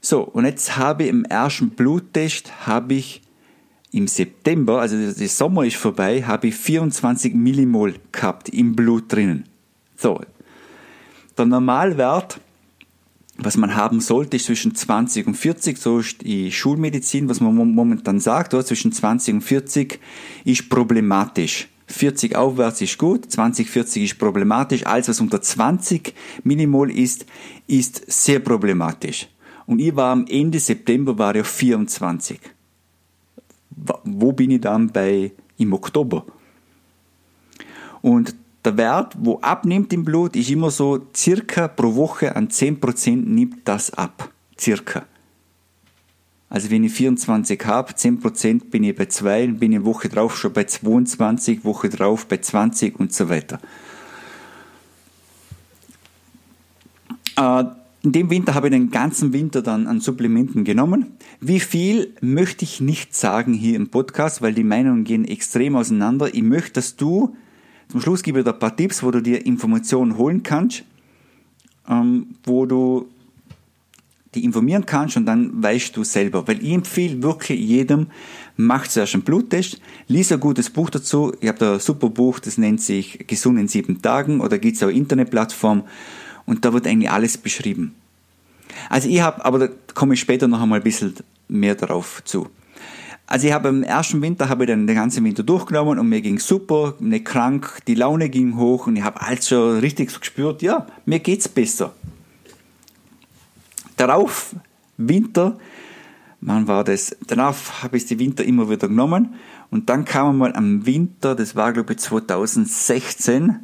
So, 0.00 0.22
und 0.22 0.44
jetzt 0.44 0.76
habe 0.76 1.02
ich 1.04 1.08
im 1.10 1.24
ersten 1.24 1.70
Bluttest 1.70 2.66
habe 2.66 2.94
ich 2.94 3.20
im 3.90 4.06
September, 4.06 4.80
also 4.80 4.96
der 4.96 5.28
Sommer 5.28 5.64
ist 5.64 5.76
vorbei, 5.76 6.22
habe 6.22 6.48
ich 6.48 6.54
24 6.54 7.34
Millimol 7.34 7.94
gehabt 8.12 8.48
im 8.48 8.76
Blut 8.76 9.12
drinnen. 9.12 9.44
So, 9.96 10.20
der 11.36 11.46
Normalwert 11.46 12.40
was 13.38 13.56
man 13.56 13.76
haben 13.76 14.00
sollte, 14.00 14.36
ist 14.36 14.46
zwischen 14.46 14.74
20 14.74 15.28
und 15.28 15.34
40, 15.36 15.78
so 15.78 16.00
ist 16.00 16.22
die 16.22 16.50
Schulmedizin, 16.50 17.28
was 17.28 17.40
man 17.40 17.54
momentan 17.54 18.18
sagt, 18.18 18.52
oder? 18.52 18.64
zwischen 18.64 18.92
20 18.92 19.34
und 19.34 19.40
40 19.42 20.00
ist 20.44 20.68
problematisch. 20.68 21.68
40 21.86 22.36
aufwärts 22.36 22.82
ist 22.82 22.98
gut, 22.98 23.30
20, 23.30 23.70
40 23.70 24.02
ist 24.02 24.18
problematisch, 24.18 24.84
alles 24.84 25.08
was 25.08 25.20
unter 25.20 25.40
20 25.40 26.12
Minimol 26.42 26.90
ist, 26.90 27.26
ist 27.66 28.02
sehr 28.10 28.40
problematisch. 28.40 29.28
Und 29.66 29.78
ich 29.78 29.94
war 29.94 30.12
am 30.12 30.26
Ende 30.26 30.58
September 30.58 31.16
war 31.16 31.34
ich 31.34 31.42
auf 31.42 31.48
24. 31.48 32.40
Wo 34.04 34.32
bin 34.32 34.50
ich 34.50 34.60
dann 34.60 34.88
bei 34.88 35.32
im 35.56 35.72
Oktober? 35.72 36.26
Und 38.02 38.34
der 38.68 38.76
Wert, 38.76 39.14
wo 39.18 39.38
abnimmt 39.40 39.92
im 39.92 40.04
Blut, 40.04 40.36
ist 40.36 40.50
immer 40.50 40.70
so 40.70 41.06
circa 41.16 41.68
pro 41.68 41.94
Woche 41.94 42.36
an 42.36 42.48
10% 42.48 43.16
nimmt 43.26 43.66
das 43.66 43.92
ab. 43.92 44.30
Circa. 44.58 45.06
Also 46.50 46.70
wenn 46.70 46.84
ich 46.84 46.92
24 46.92 47.64
habe, 47.64 47.92
10% 47.92 48.70
bin 48.70 48.84
ich 48.84 48.96
bei 48.96 49.06
2, 49.06 49.46
dann 49.46 49.58
bin 49.58 49.72
ich 49.72 49.84
Woche 49.84 50.08
drauf 50.08 50.36
schon 50.36 50.52
bei 50.52 50.64
22, 50.64 51.64
Woche 51.64 51.88
drauf 51.88 52.26
bei 52.26 52.38
20 52.38 52.98
und 52.98 53.12
so 53.12 53.28
weiter. 53.28 53.58
Äh, 57.36 57.64
in 58.02 58.12
dem 58.12 58.30
Winter 58.30 58.54
habe 58.54 58.68
ich 58.68 58.72
den 58.72 58.90
ganzen 58.90 59.32
Winter 59.32 59.62
dann 59.62 59.86
an 59.86 60.00
Supplementen 60.00 60.64
genommen. 60.64 61.16
Wie 61.40 61.60
viel 61.60 62.14
möchte 62.20 62.64
ich 62.64 62.80
nicht 62.80 63.14
sagen 63.14 63.52
hier 63.52 63.76
im 63.76 63.88
Podcast, 63.88 64.40
weil 64.40 64.54
die 64.54 64.64
Meinungen 64.64 65.04
gehen 65.04 65.26
extrem 65.26 65.76
auseinander. 65.76 66.34
Ich 66.34 66.42
möchte, 66.42 66.74
dass 66.74 66.96
du, 66.96 67.36
zum 67.88 68.00
Schluss 68.00 68.22
gebe 68.22 68.40
ich 68.40 68.44
dir 68.44 68.52
ein 68.52 68.58
paar 68.58 68.76
Tipps, 68.76 69.02
wo 69.02 69.10
du 69.10 69.20
dir 69.20 69.44
Informationen 69.46 70.16
holen 70.16 70.42
kannst, 70.42 70.84
ähm, 71.88 72.34
wo 72.44 72.66
du 72.66 73.08
die 74.34 74.44
informieren 74.44 74.84
kannst 74.84 75.16
und 75.16 75.26
dann 75.26 75.62
weißt 75.62 75.96
du 75.96 76.04
selber. 76.04 76.46
Weil 76.46 76.62
ich 76.62 76.72
empfehle 76.72 77.22
wirklich 77.22 77.60
jedem, 77.60 78.08
mach 78.56 78.86
zuerst 78.86 79.14
einen 79.14 79.22
Bluttest, 79.22 79.80
lies 80.06 80.30
ein 80.30 80.40
gutes 80.40 80.68
Buch 80.68 80.90
dazu. 80.90 81.32
Ich 81.40 81.48
habe 81.48 81.58
da 81.58 81.74
ein 81.74 81.80
super 81.80 82.10
Buch, 82.10 82.38
das 82.38 82.58
nennt 82.58 82.82
sich 82.82 83.26
Gesund 83.26 83.58
in 83.58 83.68
sieben 83.68 84.02
Tagen 84.02 84.40
oder 84.40 84.58
gibt 84.58 84.76
es 84.76 84.82
auch 84.82 84.88
Internetplattform 84.88 85.84
und 86.44 86.64
da 86.64 86.72
wird 86.72 86.86
eigentlich 86.86 87.10
alles 87.10 87.38
beschrieben. 87.38 87.94
Also 88.90 89.08
ich 89.08 89.20
habe, 89.20 89.44
aber 89.44 89.58
da 89.58 89.68
komme 89.94 90.14
ich 90.14 90.20
später 90.20 90.46
noch 90.46 90.60
einmal 90.60 90.80
ein 90.80 90.84
bisschen 90.84 91.14
mehr 91.48 91.74
darauf 91.74 92.22
zu. 92.24 92.48
Also 93.30 93.46
ich 93.46 93.52
habe 93.52 93.68
im 93.68 93.82
ersten 93.82 94.22
Winter 94.22 94.48
habe 94.48 94.64
ich 94.64 94.70
dann 94.70 94.86
den 94.86 94.96
ganzen 94.96 95.22
Winter 95.22 95.42
durchgenommen 95.42 95.98
und 95.98 96.08
mir 96.08 96.22
ging 96.22 96.38
super, 96.38 96.94
nicht 96.98 97.26
krank, 97.26 97.82
die 97.86 97.94
Laune 97.94 98.30
ging 98.30 98.56
hoch 98.56 98.86
und 98.86 98.96
ich 98.96 99.02
habe 99.02 99.20
alles 99.20 99.48
schon 99.48 99.80
richtig 99.80 100.10
so 100.10 100.18
gespürt, 100.18 100.62
ja, 100.62 100.86
mir 101.04 101.18
geht's 101.20 101.46
besser. 101.46 101.92
Darauf 103.98 104.56
Winter, 104.96 105.58
wann 106.40 106.66
war 106.68 106.84
das? 106.84 107.14
Danach 107.26 107.54
habe 107.82 107.98
ich 107.98 108.06
die 108.06 108.18
Winter 108.18 108.44
immer 108.44 108.70
wieder 108.70 108.88
genommen 108.88 109.34
und 109.70 109.90
dann 109.90 110.06
kam 110.06 110.38
mal 110.38 110.54
am 110.54 110.86
Winter, 110.86 111.34
das 111.34 111.54
war 111.54 111.74
glaube 111.74 111.92
ich 111.92 111.98
2016 111.98 113.58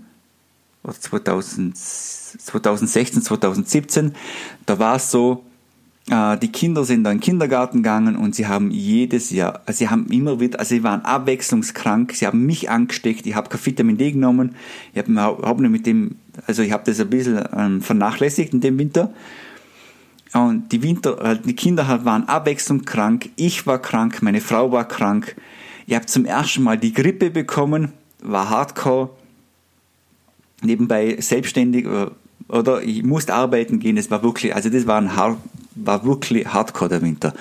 oder 0.83 0.93
2017 0.93 2.15
2016, 2.39 3.23
2017, 3.23 4.15
da 4.67 4.79
war 4.79 4.97
es 4.97 5.11
so, 5.11 5.43
die 6.07 6.53
Kinder 6.53 6.85
sind 6.85 7.05
dann 7.05 7.15
in 7.15 7.19
den 7.19 7.25
Kindergarten 7.25 7.79
gegangen 7.79 8.17
und 8.17 8.35
sie 8.35 8.47
haben 8.47 8.71
jedes 8.71 9.31
Jahr, 9.31 9.63
also 9.65 9.79
sie 9.79 9.89
haben 9.89 10.07
immer 10.09 10.39
wieder, 10.39 10.59
also 10.59 10.75
sie 10.75 10.83
waren 10.83 11.03
abwechslungskrank, 11.03 12.13
sie 12.13 12.27
haben 12.27 12.45
mich 12.45 12.69
angesteckt, 12.69 13.25
ich 13.25 13.35
habe 13.35 13.49
kein 13.49 13.65
Vitamin 13.65 13.97
D 13.97 14.13
genommen, 14.13 14.55
ich 14.93 14.99
habe 14.99 15.11
überhaupt 15.11 15.61
mit 15.61 15.87
dem, 15.87 16.17
also 16.47 16.63
ich 16.63 16.73
habe 16.73 16.83
das 16.85 17.01
ein 17.01 17.09
bisschen 17.09 17.43
ähm, 17.57 17.81
vernachlässigt 17.81 18.53
in 18.53 18.61
dem 18.61 18.79
Winter. 18.79 19.15
Und 20.35 20.73
die 20.73 20.83
Winter, 20.83 21.25
äh, 21.25 21.39
die 21.43 21.55
Kinder 21.55 22.05
waren 22.05 22.29
abwechslungskrank, 22.29 23.31
ich 23.37 23.67
war 23.67 23.81
krank, 23.81 24.21
meine 24.21 24.43
Frau 24.43 24.73
war 24.73 24.87
krank. 24.87 25.37
Ich 25.87 25.95
habe 25.95 26.07
zum 26.07 26.27
ersten 26.27 26.65
Mal 26.65 26.77
die 26.77 26.93
Grippe 26.93 27.31
bekommen, 27.31 27.93
war 28.21 28.51
hardcore. 28.51 29.11
Nebenbei 30.61 31.17
selbstständig, 31.19 31.87
äh, 31.87 32.09
oder 32.49 32.83
ich 32.83 33.05
musste 33.05 33.33
arbeiten 33.33 33.79
gehen, 33.79 33.97
es 33.97 34.11
war 34.11 34.23
wirklich, 34.23 34.55
also 34.55 34.69
das 34.69 34.87
war, 34.87 35.01
ein 35.01 35.17
war 35.75 36.05
wirklich 36.05 36.47
hardcore 36.47 36.89
der 36.89 37.03
Winter. 37.03 37.35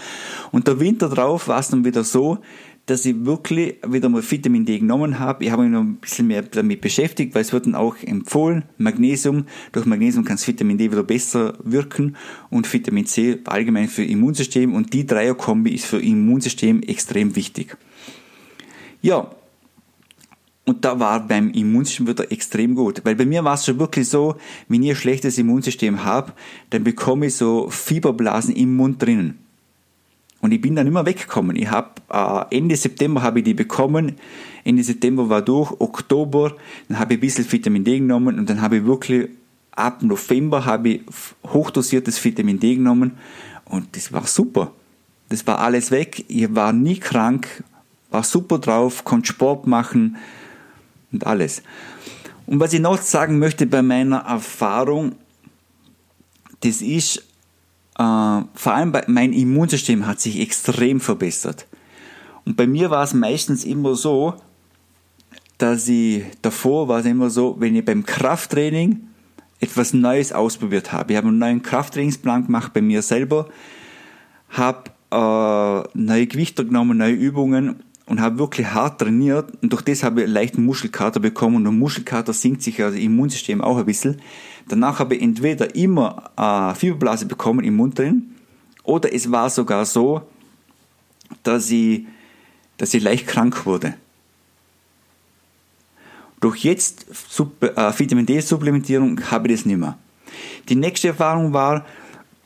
Und 0.52 0.68
der 0.68 0.80
Winter 0.80 1.10
drauf 1.10 1.48
war 1.48 1.60
es 1.60 1.70
dann 1.70 1.86
wieder 1.86 2.04
so, 2.04 2.40
dass 2.86 3.06
ich 3.06 3.25
wirklich 3.25 3.75
wieder 3.88 4.10
mal 4.10 4.30
Vitamin 4.30 4.66
D 4.66 4.80
genommen 4.80 5.20
habe. 5.20 5.46
Ich 5.46 5.52
habe 5.52 5.63
mich 5.63 5.72
noch 5.72 5.82
ein 5.82 5.96
bisschen 5.96 6.28
mehr 6.28 6.42
damit 6.42 6.82
beschäftigt, 6.82 7.34
weil 7.34 7.42
es 7.42 7.54
wird 7.54 7.66
dann 7.66 7.75
auch 7.75 7.96
empfohlen, 8.04 8.66
Magnesium. 8.78 9.46
Durch 9.72 9.86
Magnesium 9.86 10.25
kann 10.25 10.36
das 10.36 10.48
Vitamin 10.48 10.78
D 10.78 10.92
wieder 10.92 11.04
besser 11.04 11.54
wirken 11.63 12.18
und 12.50 12.72
Vitamin 12.72 13.06
C 13.06 13.40
allgemein 13.46 13.88
für 13.88 14.04
Immunsystem 14.04 14.74
und 14.74 14.92
die 14.94 15.06
Dreierkombi 15.06 15.72
ist 15.72 15.86
für 15.86 16.02
Immunsystem 16.02 16.84
extrem 16.84 17.36
wichtig. 17.38 17.78
Ja, 19.02 19.32
und 20.65 20.86
da 20.86 21.00
war 21.00 21.27
beim 21.27 21.51
Immunsystem 21.51 22.08
wieder 22.08 22.32
extrem 22.32 22.75
gut. 22.75 23.01
Weil 23.03 23.15
bei 23.15 23.25
mir 23.25 23.43
war 23.43 23.55
es 23.55 23.65
schon 23.65 23.79
wirklich 23.79 24.08
so, 24.08 24.36
wenn 24.70 24.84
ich 24.84 24.91
ein 24.91 24.96
schlechtes 24.96 25.38
Immunsystem 25.38 26.05
habe, 26.05 26.32
dann 26.70 26.84
bekomme 26.84 27.25
ich 27.25 27.36
so 27.36 27.70
Fieberblasen 27.70 28.55
im 28.55 28.75
Mund 28.75 29.01
drinnen. 29.01 29.39
Und 30.39 30.51
ich 30.51 30.62
bin 30.62 30.75
dann 30.75 30.88
immer 30.88 31.05
weggekommen. 31.05 31.55
Ich 31.55 31.70
habe 31.70 31.89
äh, 32.10 32.58
Ende 32.58 32.75
September 32.75 33.22
habe 33.22 33.39
ich 33.39 33.46
die 33.46 33.53
bekommen. 33.53 34.15
Ende 34.63 34.84
September 34.84 35.29
war 35.29 35.41
durch, 35.41 35.72
Oktober, 35.79 36.55
dann 36.88 37.00
habe 37.00 37.13
ich 37.13 37.20
ein 37.20 37.22
bisschen 37.22 37.50
Vitamin 37.51 37.84
D 37.84 38.00
genommen 38.00 38.39
und 38.39 38.50
dann 38.50 38.62
habe 38.62 38.77
ich 38.77 38.86
wirklich 38.86 39.29
ab 39.72 40.01
November 40.03 40.65
habe 40.65 40.89
ich 40.89 41.01
hochdosiertes 41.46 42.24
Vitamin 42.24 42.60
D 42.60 42.75
genommen 42.75 43.13
und 43.65 43.96
das 43.96 44.13
war 44.13 44.25
super. 44.27 44.72
Das 45.29 45.46
war 45.48 45.60
alles 45.60 45.91
weg. 45.91 46.25
Ich 46.27 46.53
war 46.53 46.74
nie 46.74 47.00
krank, 47.00 47.63
war 48.12 48.24
super 48.24 48.60
drauf, 48.60 49.03
konnte 49.03 49.27
Sport 49.27 49.67
machen, 49.67 50.17
und 51.13 51.25
alles. 51.25 51.62
Und 52.46 52.60
was 52.60 52.74
ich 52.74 52.82
noch 52.82 53.01
sagen 53.01 53.39
möchte 53.39 53.65
bei 53.65 53.82
meiner 53.82 54.17
Erfahrung, 54.17 55.13
das 56.60 56.82
ist, 56.82 57.17
äh, 57.98 58.41
vor 58.53 58.74
allem 58.74 58.91
bei, 58.91 59.03
mein 59.08 59.32
Immunsystem 59.32 60.05
hat 60.05 60.20
sich 60.20 60.39
extrem 60.39 61.00
verbessert. 61.00 61.67
Und 62.46 62.58
bei 62.58 62.67
mir 62.67 62.89
war 62.89 63.03
es 63.03 63.13
meistens 63.13 63.63
immer 63.63 63.96
so, 63.96 64.36
dass 65.58 65.88
ich 65.88 66.24
davor 66.41 66.88
war 66.88 67.00
es 67.00 67.05
immer 67.05 67.29
so, 67.29 67.55
wenn 67.60 67.75
ich 67.75 67.86
beim 67.86 68.05
Krafttraining 68.05 69.08
etwas 69.60 69.93
Neues 69.93 70.34
ausprobiert 70.34 70.91
habe. 70.91 71.13
Ich 71.13 71.17
habe 71.17 71.29
einen 71.29 71.38
neuen 71.38 71.62
Krafttrainingsplan 71.62 72.48
gemacht 72.48 72.74
bei 72.74 72.82
mir 72.82 73.01
selber, 73.01 73.48
habe 74.50 74.91
äh, 75.12 75.88
neue 75.98 76.27
Gewichte 76.27 76.65
genommen, 76.65 76.98
neue 76.98 77.13
Übungen 77.13 77.84
und 78.13 78.22
habe 78.22 78.38
wirklich 78.38 78.67
hart 78.67 79.01
trainiert 79.01 79.51
und 79.63 79.74
durch 79.74 79.82
das 79.82 80.03
habe 80.03 80.22
ich 80.22 80.29
leichten 80.29 80.63
Muschelkater 80.63 81.20
bekommen 81.20 81.55
und 81.55 81.63
der 81.63 81.74
Muschelkater 81.74 82.32
sinkt 82.32 82.62
sich 82.62 82.75
das 82.75 82.93
Immunsystem 82.93 83.60
auch 83.60 83.77
ein 83.77 83.88
bisschen. 83.88 84.22
Danach 84.67 85.00
habe 85.00 85.15
ich 85.15 85.24
entweder 85.24 85.74
immer 85.74 86.29
eine 86.36 86.75
Fieberblase 86.75 87.25
bekommen 87.25 87.65
im 87.65 87.75
Mund 87.75 87.98
drin 87.98 88.36
oder 88.84 89.12
es 89.12 89.32
war 89.32 89.50
sogar 89.50 89.84
so, 89.86 90.22
dass 91.41 91.72
ich, 91.72 92.05
dass 92.77 92.93
ich 92.93 93.01
leicht 93.01 93.25
krank 93.25 93.65
wurde. 93.65 93.96
Durch 96.39 96.58
jetzt 96.58 97.08
äh, 97.10 97.91
Vitamin 97.98 98.27
D-Supplementierung 98.27 99.20
habe 99.32 99.48
ich 99.48 99.55
das 99.55 99.65
nicht 99.65 99.79
mehr. 99.79 99.98
Die 100.70 100.75
nächste 100.75 101.08
Erfahrung 101.08 101.51
war, 101.51 101.84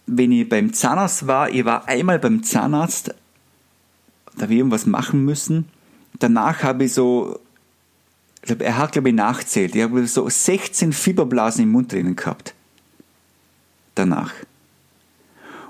wenn 0.06 0.32
ich 0.32 0.48
beim 0.48 0.72
Zahnarzt 0.72 1.28
war, 1.28 1.50
ich 1.50 1.66
war 1.66 1.90
einmal 1.90 2.20
beim 2.20 2.42
Zahnarzt 2.42 3.14
da 4.38 4.44
habe 4.44 4.54
ich 4.54 4.60
irgendwas 4.60 4.86
machen 4.86 5.26
müssen. 5.26 5.66
Danach 6.20 6.64
habe 6.64 6.86
ich 6.86 6.94
so, 6.94 7.40
er 8.42 8.78
hat 8.78 8.94
glaube 8.94 9.10
ich 9.10 9.16
nachzählt, 9.16 9.76
ich 9.76 9.84
habe 9.84 10.06
so 10.08 10.30
16 10.30 10.94
Fieberblasen 10.94 11.64
im 11.64 11.72
Mund 11.72 11.92
drinnen 11.92 12.16
gehabt. 12.16 12.54
Danach. 13.96 14.34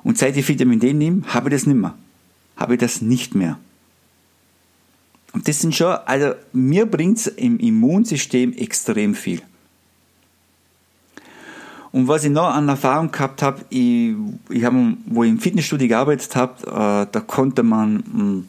Und 0.04 0.18
seit 0.18 0.38
ich 0.38 0.48
Vitamin 0.48 0.80
D 0.80 0.94
nehme, 0.94 1.22
habe 1.34 1.50
ich 1.50 1.56
das 1.56 1.66
nicht 1.66 1.78
mehr. 1.78 1.96
Habe 2.56 2.74
ich 2.74 2.80
das 2.80 3.02
nicht 3.02 3.36
mehr. 3.36 3.58
Und 5.34 5.48
das 5.48 5.60
sind 5.60 5.76
schon, 5.76 5.96
also 6.06 6.34
mir 6.54 6.86
bringt 6.86 7.18
es 7.18 7.28
im 7.28 7.60
Immunsystem 7.60 8.54
extrem 8.54 9.16
viel. 9.16 9.42
Und 11.92 12.08
was 12.08 12.24
ich 12.24 12.32
noch 12.32 12.48
an 12.48 12.70
Erfahrung 12.70 13.12
gehabt 13.12 13.42
habe, 13.42 13.66
ich, 13.70 14.14
ich 14.50 14.64
hab, 14.64 14.74
wo 15.06 15.24
ich 15.24 15.30
im 15.30 15.40
Fitnessstudio 15.40 15.88
gearbeitet 15.88 16.36
habe, 16.36 16.64
äh, 16.68 17.12
da 17.12 17.20
konnte 17.26 17.64
man 17.64 17.96
mh, 17.96 18.04
hm, 18.14 18.48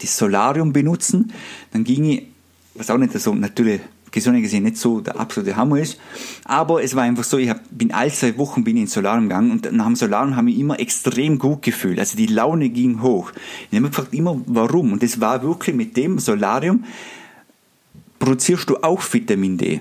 das 0.00 0.16
Solarium 0.16 0.72
benutzen, 0.72 1.32
dann 1.72 1.84
ging 1.84 2.04
ich, 2.04 2.26
was 2.74 2.90
auch 2.90 2.98
nicht 2.98 3.18
so, 3.18 3.34
natürlich 3.34 3.80
gesund 4.10 4.40
gesehen 4.40 4.64
nicht 4.64 4.76
so 4.76 5.00
der 5.00 5.18
absolute 5.18 5.56
Hammer 5.56 5.78
ist, 5.78 5.98
aber 6.44 6.82
es 6.82 6.94
war 6.94 7.02
einfach 7.02 7.24
so, 7.24 7.38
ich 7.38 7.50
hab, 7.50 7.60
bin 7.70 7.92
all 7.92 8.10
zwei 8.12 8.36
Wochen 8.38 8.64
bin 8.64 8.76
ins 8.76 8.92
Solarium 8.92 9.28
gegangen 9.28 9.50
und 9.50 9.70
nach 9.72 9.86
dem 9.86 9.96
Solarium 9.96 10.36
habe 10.36 10.50
ich 10.50 10.58
immer 10.58 10.80
extrem 10.80 11.38
gut 11.38 11.62
gefühlt, 11.62 11.98
also 11.98 12.16
die 12.16 12.26
Laune 12.26 12.70
ging 12.70 13.02
hoch. 13.02 13.32
Ich 13.70 13.76
habe 13.76 13.82
mir 13.82 13.88
gefragt 13.90 14.14
immer, 14.14 14.40
warum? 14.46 14.92
Und 14.92 15.02
das 15.02 15.20
war 15.20 15.42
wirklich 15.42 15.76
mit 15.76 15.96
dem 15.96 16.18
Solarium, 16.18 16.84
produzierst 18.18 18.68
du 18.70 18.76
auch 18.78 19.02
Vitamin 19.12 19.58
D. 19.58 19.80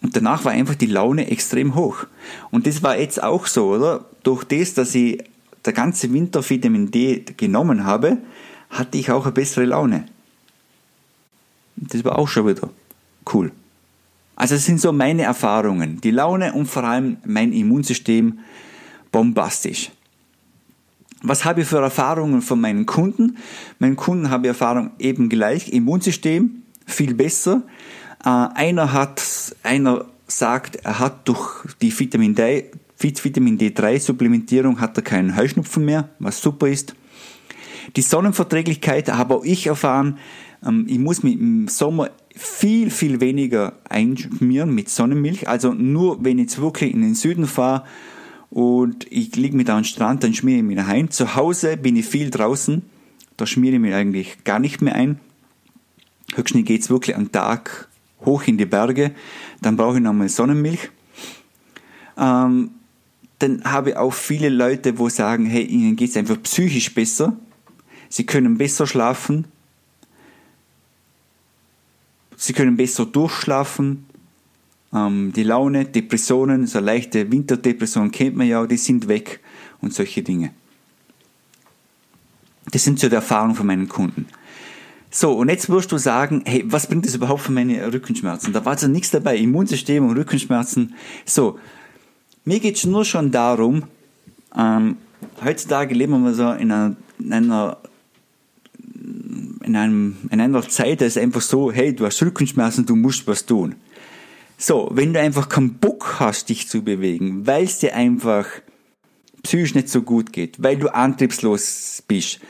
Und 0.00 0.14
danach 0.14 0.44
war 0.44 0.52
einfach 0.52 0.76
die 0.76 0.86
Laune 0.86 1.28
extrem 1.28 1.74
hoch. 1.74 2.04
Und 2.50 2.66
das 2.66 2.82
war 2.82 2.98
jetzt 2.98 3.20
auch 3.22 3.46
so, 3.46 3.70
oder? 3.70 4.04
Durch 4.22 4.44
das, 4.44 4.74
dass 4.74 4.94
ich 4.94 5.24
der 5.64 5.72
ganze 5.72 6.12
Winter 6.12 6.48
Vitamin 6.48 6.90
D 6.90 7.24
genommen 7.36 7.84
habe, 7.84 8.18
hatte 8.70 8.98
ich 8.98 9.10
auch 9.10 9.24
eine 9.24 9.32
bessere 9.32 9.64
Laune. 9.64 10.04
Das 11.76 12.04
war 12.04 12.18
auch 12.18 12.28
schon 12.28 12.46
wieder 12.46 12.68
cool. 13.32 13.52
Also 14.36 14.54
das 14.54 14.64
sind 14.64 14.80
so 14.80 14.92
meine 14.92 15.22
Erfahrungen. 15.22 16.00
Die 16.00 16.10
Laune 16.10 16.52
und 16.52 16.66
vor 16.66 16.84
allem 16.84 17.18
mein 17.24 17.52
Immunsystem 17.52 18.38
bombastisch. 19.10 19.90
Was 21.22 21.44
habe 21.44 21.62
ich 21.62 21.68
für 21.68 21.78
Erfahrungen 21.78 22.42
von 22.42 22.60
meinen 22.60 22.86
Kunden? 22.86 23.38
Meinen 23.80 23.96
Kunden 23.96 24.30
habe 24.30 24.46
ich 24.46 24.48
Erfahrung 24.48 24.92
eben 24.98 25.28
gleich. 25.28 25.72
Immunsystem 25.72 26.62
viel 26.86 27.14
besser. 27.14 27.62
Äh, 28.24 28.28
einer 28.28 28.92
hat, 28.92 29.22
einer 29.64 30.04
sagt, 30.28 30.76
er 30.76 30.98
hat 31.00 31.26
durch 31.26 31.64
die 31.80 31.96
Vitamin 31.96 32.34
D, 32.34 32.70
Vitamin 32.98 33.58
D3 33.58 33.98
Supplementierung 33.98 34.80
hat 34.80 34.96
er 34.96 35.02
keinen 35.02 35.36
Heuschnupfen 35.36 35.84
mehr, 35.84 36.08
was 36.18 36.40
super 36.40 36.68
ist. 36.68 36.94
Die 37.96 38.02
Sonnenverträglichkeit 38.02 39.08
habe 39.08 39.36
auch 39.36 39.44
ich 39.44 39.66
erfahren. 39.66 40.18
Ähm, 40.64 40.86
ich 40.88 40.98
muss 40.98 41.22
mich 41.22 41.34
im 41.34 41.68
Sommer 41.68 42.10
viel, 42.34 42.90
viel 42.90 43.20
weniger 43.20 43.74
einschmieren 43.88 44.74
mit 44.74 44.88
Sonnenmilch. 44.88 45.48
Also 45.48 45.72
nur 45.72 46.24
wenn 46.24 46.38
ich 46.38 46.44
jetzt 46.44 46.60
wirklich 46.60 46.94
in 46.94 47.02
den 47.02 47.14
Süden 47.14 47.46
fahre 47.46 47.84
und 48.50 49.06
ich 49.10 49.34
liege 49.36 49.56
mit 49.56 49.68
am 49.70 49.84
Strand, 49.84 50.24
dann 50.24 50.34
schmiere 50.34 50.58
ich 50.58 50.64
mich 50.64 50.78
ein. 50.78 51.10
Zu 51.10 51.34
Hause 51.34 51.76
bin 51.76 51.96
ich 51.96 52.06
viel 52.06 52.30
draußen. 52.30 52.82
Da 53.36 53.46
schmiere 53.46 53.76
ich 53.76 53.80
mich 53.80 53.94
eigentlich 53.94 54.44
gar 54.44 54.58
nicht 54.58 54.80
mehr 54.80 54.94
ein. 54.94 55.20
Höchstens 56.34 56.66
geht 56.66 56.82
es 56.82 56.90
wirklich 56.90 57.16
am 57.16 57.32
Tag 57.32 57.88
hoch 58.24 58.42
in 58.46 58.58
die 58.58 58.66
Berge. 58.66 59.12
Dann 59.62 59.76
brauche 59.76 59.96
ich 59.96 60.02
nochmal 60.02 60.28
Sonnenmilch. 60.28 60.90
Ähm, 62.16 62.70
dann 63.38 63.62
habe 63.64 63.90
ich 63.90 63.96
auch 63.96 64.12
viele 64.12 64.48
Leute, 64.48 64.98
wo 64.98 65.08
sagen, 65.08 65.46
hey, 65.46 65.62
ihnen 65.62 65.96
geht 65.96 66.10
es 66.10 66.16
einfach 66.16 66.42
psychisch 66.42 66.92
besser. 66.92 67.36
Sie 68.08 68.24
können 68.24 68.58
besser 68.58 68.86
schlafen. 68.86 69.46
Sie 72.36 72.52
können 72.52 72.76
besser 72.76 73.06
durchschlafen. 73.06 74.06
Ähm, 74.92 75.32
die 75.34 75.42
Laune, 75.42 75.84
Depressionen, 75.84 76.66
so 76.66 76.78
leichte 76.80 77.30
Winterdepressionen 77.30 78.10
kennt 78.10 78.36
man 78.36 78.46
ja, 78.46 78.66
die 78.66 78.76
sind 78.76 79.08
weg 79.08 79.40
und 79.80 79.92
solche 79.92 80.22
Dinge. 80.22 80.52
Das 82.70 82.84
sind 82.84 82.98
so 82.98 83.08
die 83.08 83.14
Erfahrungen 83.14 83.54
von 83.54 83.66
meinen 83.66 83.88
Kunden. 83.88 84.26
So, 85.10 85.32
und 85.32 85.48
jetzt 85.48 85.70
wirst 85.70 85.90
du 85.90 85.96
sagen, 85.96 86.42
hey, 86.44 86.64
was 86.66 86.86
bringt 86.86 87.06
das 87.06 87.14
überhaupt 87.14 87.40
für 87.40 87.52
meine 87.52 87.92
Rückenschmerzen? 87.92 88.52
Da 88.52 88.64
war 88.64 88.72
also 88.72 88.88
nichts 88.88 89.10
dabei, 89.10 89.38
Immunsystem 89.38 90.06
und 90.06 90.16
Rückenschmerzen. 90.16 90.94
So, 91.24 91.58
mir 92.44 92.60
geht 92.60 92.76
es 92.76 92.84
nur 92.84 93.04
schon 93.04 93.30
darum, 93.30 93.84
ähm, 94.56 94.96
heutzutage 95.42 95.94
leben 95.94 96.22
wir 96.22 96.34
so 96.34 96.52
in 96.52 96.70
einer, 96.70 96.96
in 97.18 97.32
einer 97.32 97.78
in, 99.68 99.76
einem, 99.76 100.16
in 100.30 100.40
einer 100.40 100.66
Zeit, 100.68 101.00
da 101.00 101.04
ist 101.04 101.18
einfach 101.18 101.42
so, 101.42 101.70
hey, 101.70 101.94
du 101.94 102.06
hast 102.06 102.22
Rückenschmerzen, 102.22 102.86
du 102.86 102.96
musst 102.96 103.26
was 103.26 103.46
tun. 103.46 103.76
So, 104.56 104.88
wenn 104.92 105.12
du 105.12 105.20
einfach 105.20 105.48
keinen 105.48 105.74
Bock 105.74 106.16
hast, 106.18 106.48
dich 106.48 106.68
zu 106.68 106.82
bewegen, 106.82 107.46
weil 107.46 107.64
es 107.64 107.78
dir 107.78 107.94
einfach 107.94 108.46
psychisch 109.44 109.74
nicht 109.74 109.88
so 109.88 110.02
gut 110.02 110.32
geht, 110.32 110.60
weil 110.62 110.76
du 110.76 110.92
antriebslos 110.92 112.02
bist, 112.08 112.40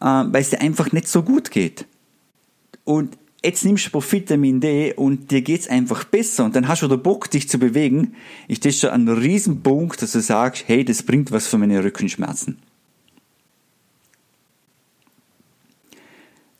äh, 0.00 0.04
weil 0.04 0.42
es 0.42 0.50
dir 0.50 0.60
einfach 0.60 0.92
nicht 0.92 1.08
so 1.08 1.22
gut 1.22 1.50
geht. 1.50 1.86
Und 2.84 3.18
jetzt 3.42 3.64
nimmst 3.64 3.92
du 3.92 4.00
Vitamin 4.00 4.60
D 4.60 4.92
und 4.94 5.30
dir 5.30 5.42
geht's 5.42 5.68
einfach 5.68 6.04
besser 6.04 6.44
und 6.44 6.54
dann 6.54 6.68
hast 6.68 6.82
du 6.82 6.86
wieder 6.86 6.98
Bock, 6.98 7.30
dich 7.30 7.48
zu 7.48 7.58
bewegen, 7.58 8.14
ist 8.46 8.64
das 8.64 8.78
schon 8.78 8.90
ein 8.90 9.08
Riesenpunkt, 9.08 10.00
dass 10.02 10.12
du 10.12 10.20
sagst, 10.20 10.64
hey, 10.66 10.84
das 10.84 11.02
bringt 11.02 11.32
was 11.32 11.48
für 11.48 11.58
meine 11.58 11.82
Rückenschmerzen. 11.82 12.58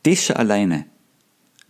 Das 0.03 0.25
schon 0.25 0.37
alleine. 0.37 0.87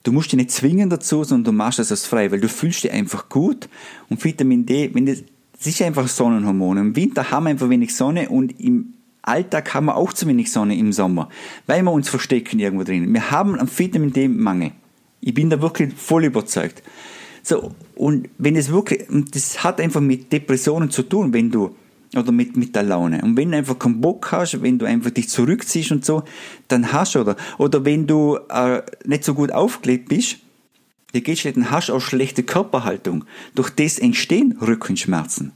Du 0.02 0.12
musst 0.12 0.32
dich 0.32 0.36
nicht 0.36 0.50
zwingen 0.50 0.88
dazu, 0.88 1.24
sondern 1.24 1.44
du 1.44 1.52
machst 1.52 1.78
das 1.78 1.92
aus 1.92 2.06
frei, 2.06 2.30
weil 2.30 2.40
du 2.40 2.48
fühlst 2.48 2.84
dich 2.84 2.92
einfach 2.92 3.28
gut 3.28 3.68
und 4.08 4.24
Vitamin 4.24 4.64
D, 4.64 4.90
wenn 4.94 5.06
das, 5.06 5.22
das 5.56 5.66
ist 5.66 5.82
einfach 5.82 6.08
Sonnenhormon. 6.08 6.78
Im 6.78 6.96
Winter 6.96 7.30
haben 7.30 7.44
wir 7.44 7.50
einfach 7.50 7.68
wenig 7.68 7.94
Sonne 7.94 8.30
und 8.30 8.58
im 8.58 8.94
Alltag 9.22 9.74
haben 9.74 9.86
wir 9.86 9.96
auch 9.96 10.14
zu 10.14 10.26
wenig 10.26 10.50
Sonne 10.50 10.76
im 10.76 10.92
Sommer, 10.92 11.28
weil 11.66 11.82
wir 11.82 11.92
uns 11.92 12.08
verstecken 12.08 12.58
irgendwo 12.58 12.84
drin. 12.84 13.12
Wir 13.12 13.30
haben 13.30 13.58
einen 13.58 13.68
Vitamin 13.68 14.12
D-Mangel. 14.12 14.72
Ich 15.20 15.34
bin 15.34 15.50
da 15.50 15.60
wirklich 15.60 15.92
voll 15.94 16.24
überzeugt. 16.24 16.82
So, 17.42 17.72
und 17.94 18.28
wenn 18.38 18.56
es 18.56 18.70
wirklich, 18.70 19.06
das 19.32 19.62
hat 19.62 19.80
einfach 19.80 20.00
mit 20.00 20.32
Depressionen 20.32 20.90
zu 20.90 21.02
tun, 21.02 21.32
wenn 21.34 21.50
du 21.50 21.74
oder 22.16 22.32
mit, 22.32 22.56
mit 22.56 22.74
der 22.74 22.82
Laune. 22.82 23.22
Und 23.22 23.36
wenn 23.36 23.52
du 23.52 23.58
einfach 23.58 23.78
keinen 23.78 24.00
Bock 24.00 24.32
hast, 24.32 24.62
wenn 24.62 24.78
du 24.78 24.86
einfach 24.86 25.10
dich 25.10 25.28
zurückziehst 25.28 25.92
und 25.92 26.04
so, 26.04 26.24
dann 26.68 26.92
hast 26.92 27.14
du, 27.14 27.20
oder, 27.20 27.36
oder 27.58 27.84
wenn 27.84 28.06
du 28.06 28.38
äh, 28.48 28.82
nicht 29.04 29.24
so 29.24 29.34
gut 29.34 29.52
aufgelegt 29.52 30.08
bist, 30.08 30.38
dir 31.14 31.20
geht's 31.20 31.40
schlecht, 31.40 31.56
dann 31.56 31.70
hast 31.70 31.88
du 31.88 31.94
auch 31.94 32.00
schlechte 32.00 32.42
Körperhaltung. 32.42 33.24
Durch 33.54 33.70
das 33.70 33.98
entstehen 33.98 34.58
Rückenschmerzen. 34.60 35.52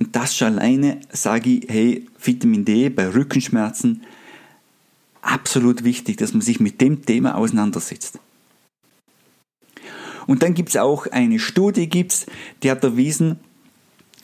Und 0.00 0.14
das 0.14 0.36
schon 0.36 0.58
alleine 0.58 1.00
sage 1.10 1.50
ich, 1.50 1.68
hey, 1.68 2.06
Vitamin 2.22 2.64
D 2.64 2.88
bei 2.88 3.08
Rückenschmerzen, 3.08 4.02
absolut 5.22 5.84
wichtig, 5.84 6.16
dass 6.16 6.32
man 6.32 6.42
sich 6.42 6.60
mit 6.60 6.80
dem 6.80 7.04
Thema 7.04 7.36
auseinandersetzt. 7.36 8.18
Und 10.26 10.42
dann 10.42 10.54
gibt 10.54 10.68
es 10.68 10.76
auch 10.76 11.06
eine 11.06 11.38
Studie, 11.38 11.88
gibt's, 11.88 12.26
die 12.62 12.70
hat 12.70 12.84
erwiesen, 12.84 13.40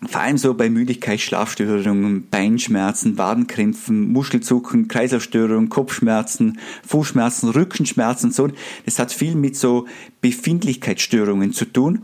vor 0.09 0.21
allem 0.21 0.39
so 0.39 0.55
bei 0.55 0.71
Müdigkeit, 0.71 1.21
Schlafstörungen, 1.21 2.29
Beinschmerzen, 2.29 3.19
Wadenkrämpfen, 3.19 4.13
Muschelzucken, 4.13 4.89
Kreislaufstörungen, 4.89 5.69
Kopfschmerzen, 5.69 6.59
Fußschmerzen, 6.87 7.51
Rückenschmerzen 7.51 8.31
und 8.31 8.35
so. 8.35 8.49
Das 8.85 8.99
hat 8.99 9.13
viel 9.13 9.35
mit 9.35 9.57
so 9.57 9.87
Befindlichkeitsstörungen 10.21 11.53
zu 11.53 11.65
tun. 11.67 12.03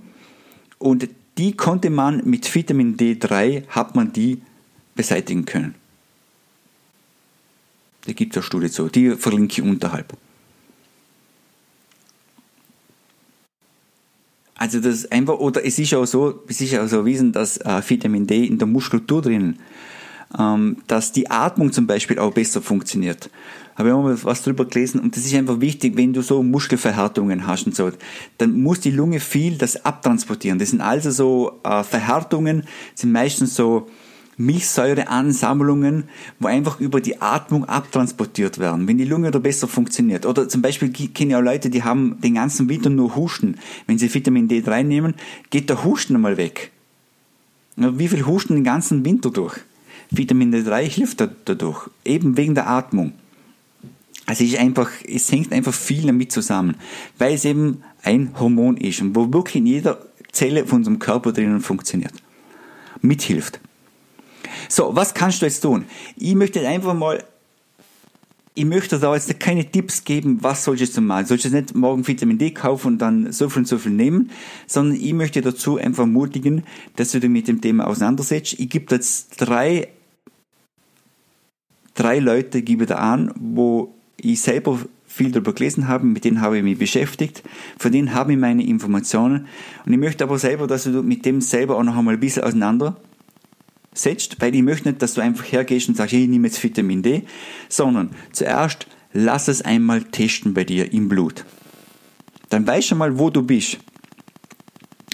Und 0.78 1.08
die 1.38 1.56
konnte 1.56 1.90
man 1.90 2.22
mit 2.24 2.54
Vitamin 2.54 2.96
D3, 2.96 3.66
hat 3.68 3.94
man 3.94 4.12
die 4.12 4.42
beseitigen 4.94 5.44
können. 5.44 5.74
Da 8.06 8.12
gibt 8.12 8.32
es 8.32 8.38
eine 8.38 8.44
Studie 8.44 8.70
zu, 8.70 8.88
die 8.88 9.10
verlinke 9.12 9.60
ich 9.60 9.62
unterhalb. 9.62 10.16
Also 14.60 14.78
das 14.78 14.94
ist 14.94 15.12
einfach, 15.12 15.38
oder 15.38 15.64
es 15.64 15.78
ist 15.78 15.94
auch 15.94 16.04
so, 16.04 16.44
es 16.46 16.60
ist 16.60 16.78
auch 16.78 16.86
so 16.86 16.98
erwiesen, 16.98 17.32
dass 17.32 17.56
äh, 17.56 17.80
Vitamin 17.88 18.26
D 18.26 18.44
in 18.44 18.58
der 18.58 18.68
Muskulatur 18.68 19.22
drinnen, 19.22 19.58
ähm, 20.38 20.76
dass 20.86 21.12
die 21.12 21.30
Atmung 21.30 21.72
zum 21.72 21.86
Beispiel 21.86 22.18
auch 22.18 22.30
besser 22.34 22.60
funktioniert. 22.60 23.30
Habe 23.74 23.88
ich 23.88 23.94
auch 23.94 24.02
mal 24.02 24.22
was 24.22 24.42
drüber 24.42 24.66
gelesen 24.66 25.00
und 25.00 25.16
das 25.16 25.24
ist 25.24 25.34
einfach 25.34 25.62
wichtig, 25.62 25.96
wenn 25.96 26.12
du 26.12 26.20
so 26.20 26.42
Muskelverhärtungen 26.42 27.46
hast 27.46 27.68
und 27.68 27.74
so, 27.74 27.90
dann 28.36 28.60
muss 28.60 28.80
die 28.80 28.90
Lunge 28.90 29.20
viel 29.20 29.56
das 29.56 29.82
abtransportieren. 29.82 30.58
Das 30.58 30.68
sind 30.68 30.82
also 30.82 31.10
so 31.10 31.60
äh, 31.64 31.82
Verhärtungen, 31.82 32.64
sind 32.94 33.12
meistens 33.12 33.56
so 33.56 33.88
Milchsäureansammlungen, 34.40 36.04
wo 36.38 36.48
einfach 36.48 36.80
über 36.80 37.00
die 37.00 37.20
Atmung 37.20 37.66
abtransportiert 37.66 38.58
werden, 38.58 38.88
wenn 38.88 38.98
die 38.98 39.04
Lunge 39.04 39.30
da 39.30 39.38
besser 39.38 39.68
funktioniert. 39.68 40.24
Oder 40.24 40.48
zum 40.48 40.62
Beispiel 40.62 40.90
kenne 40.90 41.30
ich 41.30 41.36
auch 41.36 41.42
Leute, 41.42 41.68
die 41.68 41.82
haben 41.82 42.20
den 42.20 42.34
ganzen 42.34 42.68
Winter 42.68 42.90
nur 42.90 43.14
Husten. 43.16 43.56
Wenn 43.86 43.98
sie 43.98 44.12
Vitamin 44.12 44.48
D3 44.48 44.82
nehmen, 44.82 45.14
geht 45.50 45.68
der 45.68 45.84
Husten 45.84 46.14
einmal 46.14 46.38
weg. 46.38 46.72
Wie 47.76 48.08
viel 48.08 48.26
Husten 48.26 48.54
den 48.54 48.64
ganzen 48.64 49.04
Winter 49.04 49.30
durch? 49.30 49.60
Vitamin 50.10 50.52
D3 50.52 50.82
hilft 50.88 51.20
dadurch, 51.44 51.88
eben 52.04 52.36
wegen 52.36 52.54
der 52.54 52.68
Atmung. 52.68 53.12
Also 54.26 54.44
es, 54.44 54.52
ist 54.52 54.58
einfach, 54.58 54.90
es 55.06 55.30
hängt 55.30 55.52
einfach 55.52 55.74
viel 55.74 56.06
damit 56.06 56.32
zusammen, 56.32 56.76
weil 57.18 57.34
es 57.34 57.44
eben 57.44 57.82
ein 58.02 58.32
Hormon 58.38 58.76
ist 58.76 59.02
und 59.02 59.14
wo 59.14 59.32
wirklich 59.32 59.56
in 59.56 59.66
jeder 59.66 59.98
Zelle 60.32 60.64
von 60.66 60.78
unserem 60.78 60.98
Körper 60.98 61.32
drinnen 61.32 61.60
funktioniert. 61.60 62.14
Mithilft. 63.02 63.60
So, 64.68 64.94
was 64.94 65.14
kannst 65.14 65.42
du 65.42 65.46
jetzt 65.46 65.60
tun? 65.60 65.84
Ich 66.16 66.34
möchte 66.34 66.66
einfach 66.66 66.94
mal 66.94 67.22
ich 68.54 68.64
möchte 68.64 68.98
da 68.98 69.14
jetzt 69.14 69.38
keine 69.38 69.64
Tipps 69.64 70.04
geben, 70.04 70.38
was 70.42 70.64
sollst 70.64 70.82
du 70.82 70.84
jetzt 70.84 71.00
machen. 71.00 71.26
Sollst 71.26 71.44
du 71.44 71.50
nicht 71.50 71.74
morgen 71.74 72.06
Vitamin 72.06 72.36
D 72.36 72.50
kaufen 72.50 72.88
und 72.88 72.98
dann 72.98 73.32
so 73.32 73.48
viel 73.48 73.60
und 73.60 73.66
so 73.66 73.78
viel 73.78 73.92
nehmen, 73.92 74.30
sondern 74.66 74.96
ich 74.96 75.12
möchte 75.14 75.40
dazu 75.40 75.78
einfach 75.78 76.02
ermutigen, 76.02 76.64
dass 76.96 77.12
du 77.12 77.20
dich 77.20 77.30
mit 77.30 77.48
dem 77.48 77.60
Thema 77.60 77.86
auseinandersetzt. 77.86 78.58
Ich 78.58 78.68
gebe 78.68 78.94
jetzt 78.94 79.40
drei, 79.40 79.88
drei 81.94 82.18
Leute, 82.18 82.62
gebe 82.62 82.86
da 82.86 82.96
an, 82.96 83.32
wo 83.38 83.94
ich 84.16 84.40
selber 84.40 84.78
viel 85.06 85.30
darüber 85.32 85.52
gelesen 85.52 85.88
habe, 85.88 86.04
mit 86.06 86.24
denen 86.24 86.40
habe 86.40 86.58
ich 86.58 86.62
mich 86.62 86.78
beschäftigt, 86.78 87.42
von 87.78 87.90
denen 87.90 88.14
habe 88.14 88.32
ich 88.32 88.38
meine 88.38 88.64
Informationen 88.64 89.46
und 89.84 89.92
ich 89.92 89.98
möchte 89.98 90.22
aber 90.22 90.38
selber, 90.38 90.66
dass 90.66 90.84
du 90.84 91.02
mit 91.02 91.24
dem 91.24 91.40
selber 91.40 91.76
auch 91.76 91.82
noch 91.82 91.96
einmal 91.96 92.14
ein 92.14 92.20
bisschen 92.20 92.44
auseinander 92.44 92.96
setzt, 93.92 94.40
weil 94.40 94.54
ich 94.54 94.62
möchte 94.62 94.88
nicht, 94.88 95.02
dass 95.02 95.14
du 95.14 95.20
einfach 95.20 95.44
hergehst 95.44 95.88
und 95.88 95.96
sagst, 95.96 96.12
ich 96.12 96.28
nehme 96.28 96.46
jetzt 96.46 96.62
Vitamin 96.62 97.02
D, 97.02 97.24
sondern 97.68 98.10
zuerst 98.32 98.86
lass 99.12 99.48
es 99.48 99.62
einmal 99.62 100.02
testen 100.02 100.54
bei 100.54 100.64
dir 100.64 100.92
im 100.92 101.08
Blut. 101.08 101.44
Dann 102.48 102.66
weißt 102.66 102.92
du 102.92 102.96
mal, 102.96 103.18
wo 103.18 103.30
du 103.30 103.42
bist. 103.42 103.78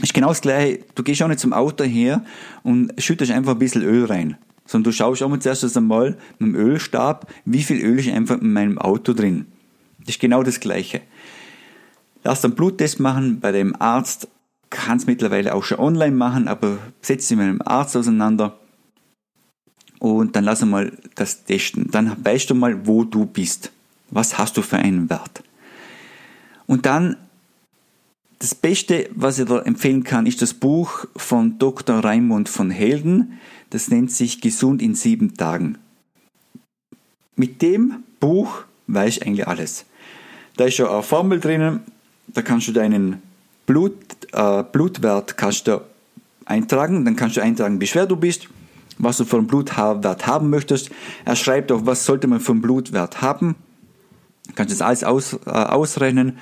Ist 0.03 0.13
genau 0.13 0.29
das 0.29 0.43
gleiche, 0.43 0.81
du 0.95 1.03
gehst 1.03 1.23
auch 1.23 1.29
nicht 1.29 1.41
zum 1.41 1.55
Auto 1.55 1.85
her 1.85 2.25
und 2.63 2.93
schüttest 2.99 3.33
einfach 3.33 3.53
ein 3.53 3.59
bisschen 3.59 3.83
Öl 3.83 4.05
rein, 4.05 4.37
sondern 4.67 4.91
du 4.91 4.97
schaust 4.97 5.23
auch 5.23 5.29
mal 5.29 5.41
zuerst 5.41 5.77
einmal 5.77 6.19
mit 6.39 6.55
dem 6.55 6.55
Ölstab, 6.55 7.33
wie 7.47 7.63
viel 7.63 7.81
Öl 7.81 7.99
ist 7.99 8.09
einfach 8.09 8.41
in 8.41 8.53
meinem 8.53 8.79
Auto 8.79 9.15
drin. 9.15 9.47
Das 10.01 10.11
ist 10.17 10.21
genau 10.21 10.43
das 10.43 10.61
gleiche. 10.61 11.01
Lass 12.25 12.45
einen 12.45 12.55
Bluttest 12.55 13.01
machen 13.01 13.41
bei 13.41 13.53
dem 13.53 13.75
Arzt, 13.81 14.29
kannst 14.69 15.07
mittlerweile 15.07 15.55
auch 15.55 15.65
schon 15.65 15.79
online 15.79 16.15
machen, 16.15 16.47
aber 16.47 16.79
setz 17.01 17.29
dich 17.29 17.37
mit 17.37 17.47
einem 17.47 17.63
Arzt 17.65 17.97
auseinander 17.97 18.59
und 19.99 20.37
dann 20.37 20.45
lass 20.45 20.65
mal 20.65 20.93
das 21.15 21.45
testen. 21.45 21.91
Dann 21.91 22.17
weißt 22.25 22.51
du 22.51 22.55
mal, 22.55 22.87
wo 22.87 23.05
du 23.05 23.27
bist. 23.27 23.73
Was 24.11 24.39
hast 24.39 24.57
du 24.57 24.63
für 24.63 24.77
einen 24.77 25.11
Wert? 25.11 25.43
Und 26.67 26.87
dann 26.87 27.17
das 28.39 28.55
Beste, 28.55 29.09
was 29.15 29.39
ich 29.39 29.47
da 29.47 29.61
empfehlen 29.61 30.05
kann, 30.05 30.27
ist 30.27 30.43
das 30.43 30.53
Buch 30.53 31.07
von 31.17 31.59
Dr. 31.59 32.05
Raimund 32.05 32.49
von 32.49 32.71
Helden. 32.71 33.39
Das 33.71 33.89
nennt 33.89 34.13
sich 34.13 34.41
Gesund 34.41 34.83
in 34.83 34.95
sieben 34.95 35.35
Tagen. 35.35 35.79
Mit 37.35 37.63
dem 37.63 38.05
Buch 38.21 38.65
weiß 38.87 39.17
ich 39.17 39.27
eigentlich 39.27 39.49
alles. 39.49 39.87
Da 40.57 40.65
ist 40.65 40.75
schon 40.75 40.89
eine 40.89 41.03
Formel 41.03 41.41
drinnen, 41.41 41.81
da 42.29 42.43
kannst 42.43 42.69
du 42.69 42.73
deinen 42.73 43.23
Blut, 43.67 43.95
äh, 44.33 44.63
Blutwert 44.63 45.37
kannst 45.37 45.67
du 45.67 45.83
eintragen, 46.45 47.05
dann 47.05 47.17
kannst 47.17 47.37
du 47.37 47.43
eintragen, 47.43 47.81
wie 47.81 47.87
schwer 47.87 48.07
du 48.07 48.17
bist, 48.17 48.49
was 48.99 49.19
du 49.19 49.25
für 49.25 49.37
einen 49.39 49.47
Blutwert 49.47 50.27
haben 50.27 50.51
möchtest. 50.51 50.91
Er 51.25 51.37
schreibt 51.37 51.73
auch, 51.73 51.85
was 51.85 52.05
sollte 52.05 52.27
man 52.27 52.41
für 52.41 52.53
einen 52.53 52.63
Blutwert 52.63 53.23
haben. 53.23 53.57
Du 54.49 54.55
kannst 54.55 54.73
das 54.73 54.83
alles 54.83 55.05
aus, 55.05 55.35
äh, 55.47 55.51
ausrechnen. 55.51 56.39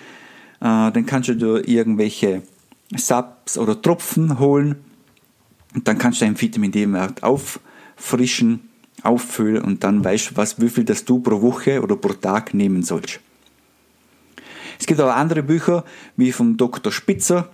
Äh, 0.61 0.93
dann 0.93 1.07
kannst 1.07 1.29
du 1.29 1.35
dir 1.35 1.69
irgendwelche 1.69 2.43
Subs 2.95 3.59
oder 3.59 3.81
Tropfen 3.81 4.39
holen. 4.39 4.77
Und 5.75 5.89
dann 5.89 5.99
kannst 5.99 6.21
du 6.21 6.25
deinen 6.25 6.41
Vitamin 6.41 6.71
D-Wert 6.71 7.23
auffrischen, 7.23 8.69
auffüllen 9.03 9.63
und 9.63 9.83
dann 9.83 10.05
weißt 10.05 10.31
du, 10.31 10.37
was, 10.37 10.61
wie 10.61 10.69
viel 10.69 10.85
das 10.85 11.05
du 11.05 11.19
pro 11.19 11.43
Woche 11.43 11.83
oder 11.83 11.97
pro 11.97 12.13
Tag 12.13 12.55
nehmen 12.55 12.83
sollst. 12.83 13.21
Es 14.79 14.87
gibt 14.87 15.01
auch 15.01 15.13
andere 15.13 15.43
Bücher, 15.43 15.85
wie 16.17 16.33
vom 16.33 16.57
Dr. 16.57 16.93
Spitzer. 16.93 17.51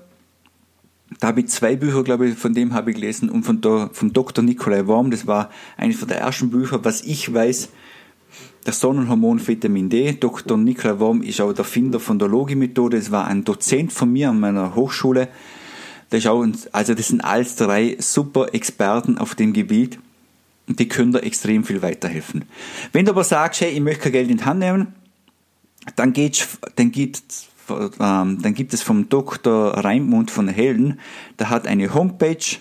Da 1.19 1.29
habe 1.29 1.41
ich 1.41 1.49
zwei 1.49 1.77
Bücher, 1.77 2.05
glaube 2.05 2.29
ich, 2.29 2.39
von 2.39 2.55
dem 2.55 2.73
habe 2.73 2.91
ich 2.91 2.97
gelesen 2.97 3.29
und 3.29 3.43
von 3.43 3.61
der, 3.61 3.91
vom 3.93 4.13
Dr. 4.13 4.45
Nikolai 4.45 4.87
Worm. 4.87 5.11
Das 5.11 5.27
war 5.27 5.51
eines 5.77 6.07
der 6.07 6.19
ersten 6.19 6.51
Bücher, 6.51 6.85
was 6.85 7.03
ich 7.03 7.33
weiß, 7.33 7.71
das 8.65 8.79
Sonnenhormon 8.79 9.47
Vitamin 9.47 9.89
D. 9.89 10.13
Dr. 10.13 10.57
Nikolai 10.57 11.01
Worm 11.01 11.23
ist 11.23 11.41
auch 11.41 11.53
der 11.53 11.65
Erfinder 11.65 11.99
von 11.99 12.19
der 12.19 12.29
Logi-Methode. 12.29 12.97
Es 12.97 13.11
war 13.11 13.27
ein 13.27 13.45
Dozent 13.45 13.93
von 13.93 14.13
mir 14.13 14.31
an 14.31 14.39
meiner 14.39 14.75
Hochschule. 14.75 15.29
Das 16.11 16.21
ist 16.21 16.27
auch, 16.27 16.47
also 16.73 16.95
das 16.95 17.09
sind 17.09 17.25
alles 17.25 17.57
drei 17.57 17.97
super 17.99 18.55
Experten 18.55 19.19
auf 19.19 19.35
dem 19.35 19.53
Gebiet 19.53 19.99
die 20.77 20.89
können 20.89 21.13
dir 21.13 21.23
extrem 21.23 21.65
viel 21.65 21.83
weiterhelfen. 21.83 22.45
Wenn 22.93 23.05
du 23.05 23.13
aber 23.13 23.25
sagst, 23.25 23.61
hey, 23.61 23.71
ich 23.73 23.81
möchte 23.81 24.05
kein 24.05 24.13
Geld 24.13 24.31
in 24.31 24.39
die 24.39 24.45
Hand 24.45 24.61
nehmen, 24.61 24.95
dann, 25.97 26.13
geht's, 26.13 26.47
dann, 26.77 26.93
gibt, 26.93 27.23
ähm, 27.23 27.50
dann 27.71 28.55
gibt 28.55 28.75
es 28.75 28.83
vom 28.83 29.09
Dr. 29.09 29.79
Reimund 29.79 30.31
von 30.31 30.49
Helden, 30.49 31.01
der 31.39 31.49
hat 31.51 31.67
eine 31.67 31.95
Homepage, 31.95 32.59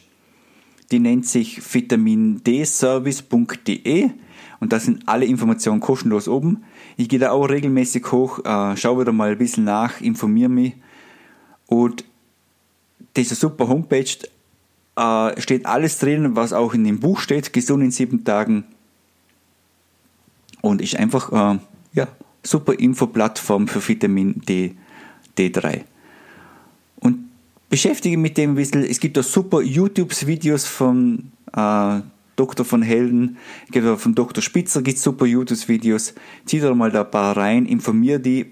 die 0.91 0.99
nennt 0.99 1.25
sich 1.25 1.61
vitaminDservice.de 1.73 4.11
und 4.59 4.73
da 4.73 4.79
sind 4.79 5.07
alle 5.07 5.25
Informationen 5.25 5.79
kostenlos 5.79 6.27
oben. 6.27 6.63
Ich 6.97 7.09
gehe 7.09 7.19
da 7.19 7.31
auch 7.31 7.45
regelmäßig 7.45 8.11
hoch, 8.11 8.43
äh, 8.43 8.75
schaue 8.75 9.01
wieder 9.01 9.11
mal 9.11 9.31
ein 9.31 9.37
bisschen 9.37 9.63
nach, 9.63 10.01
informiere 10.01 10.49
mich. 10.49 10.75
Und 11.67 12.03
diese 13.15 13.35
super 13.35 13.67
Homepage 13.67 14.17
äh, 14.95 15.41
steht 15.41 15.65
alles 15.65 15.99
drin, 15.99 16.35
was 16.35 16.51
auch 16.51 16.73
in 16.73 16.83
dem 16.83 16.99
Buch 16.99 17.19
steht, 17.19 17.53
gesund 17.53 17.83
in 17.83 17.91
sieben 17.91 18.23
Tagen. 18.23 18.65
Und 20.61 20.81
ist 20.81 20.97
einfach, 20.97 21.31
äh, 21.31 21.59
ja, 21.93 22.07
super 22.43 22.73
Infoplattform 22.73 23.67
für 23.67 23.87
Vitamin 23.87 24.41
D, 24.41 24.75
D3. 25.39 25.81
Und 26.99 27.29
beschäftige 27.69 28.17
mich 28.17 28.31
mit 28.31 28.37
dem 28.37 28.51
ein 28.51 28.55
bisschen. 28.55 28.83
Es 28.83 28.99
gibt 28.99 29.17
auch 29.17 29.23
super 29.23 29.61
YouTube-Videos 29.61 30.65
von 30.65 31.31
äh, 31.53 32.01
Dr. 32.35 32.65
von 32.65 32.81
Helden, 32.81 33.37
von 33.97 34.15
Dr. 34.15 34.41
Spitzer 34.41 34.81
gibt 34.81 34.97
es 34.97 35.03
super 35.03 35.25
YouTube-Videos. 35.25 36.13
Zieh 36.45 36.59
da 36.59 36.73
mal 36.73 36.91
da 36.91 37.01
ein 37.01 37.11
paar 37.11 37.35
rein, 37.35 37.65
informier 37.65 38.19
die. 38.19 38.51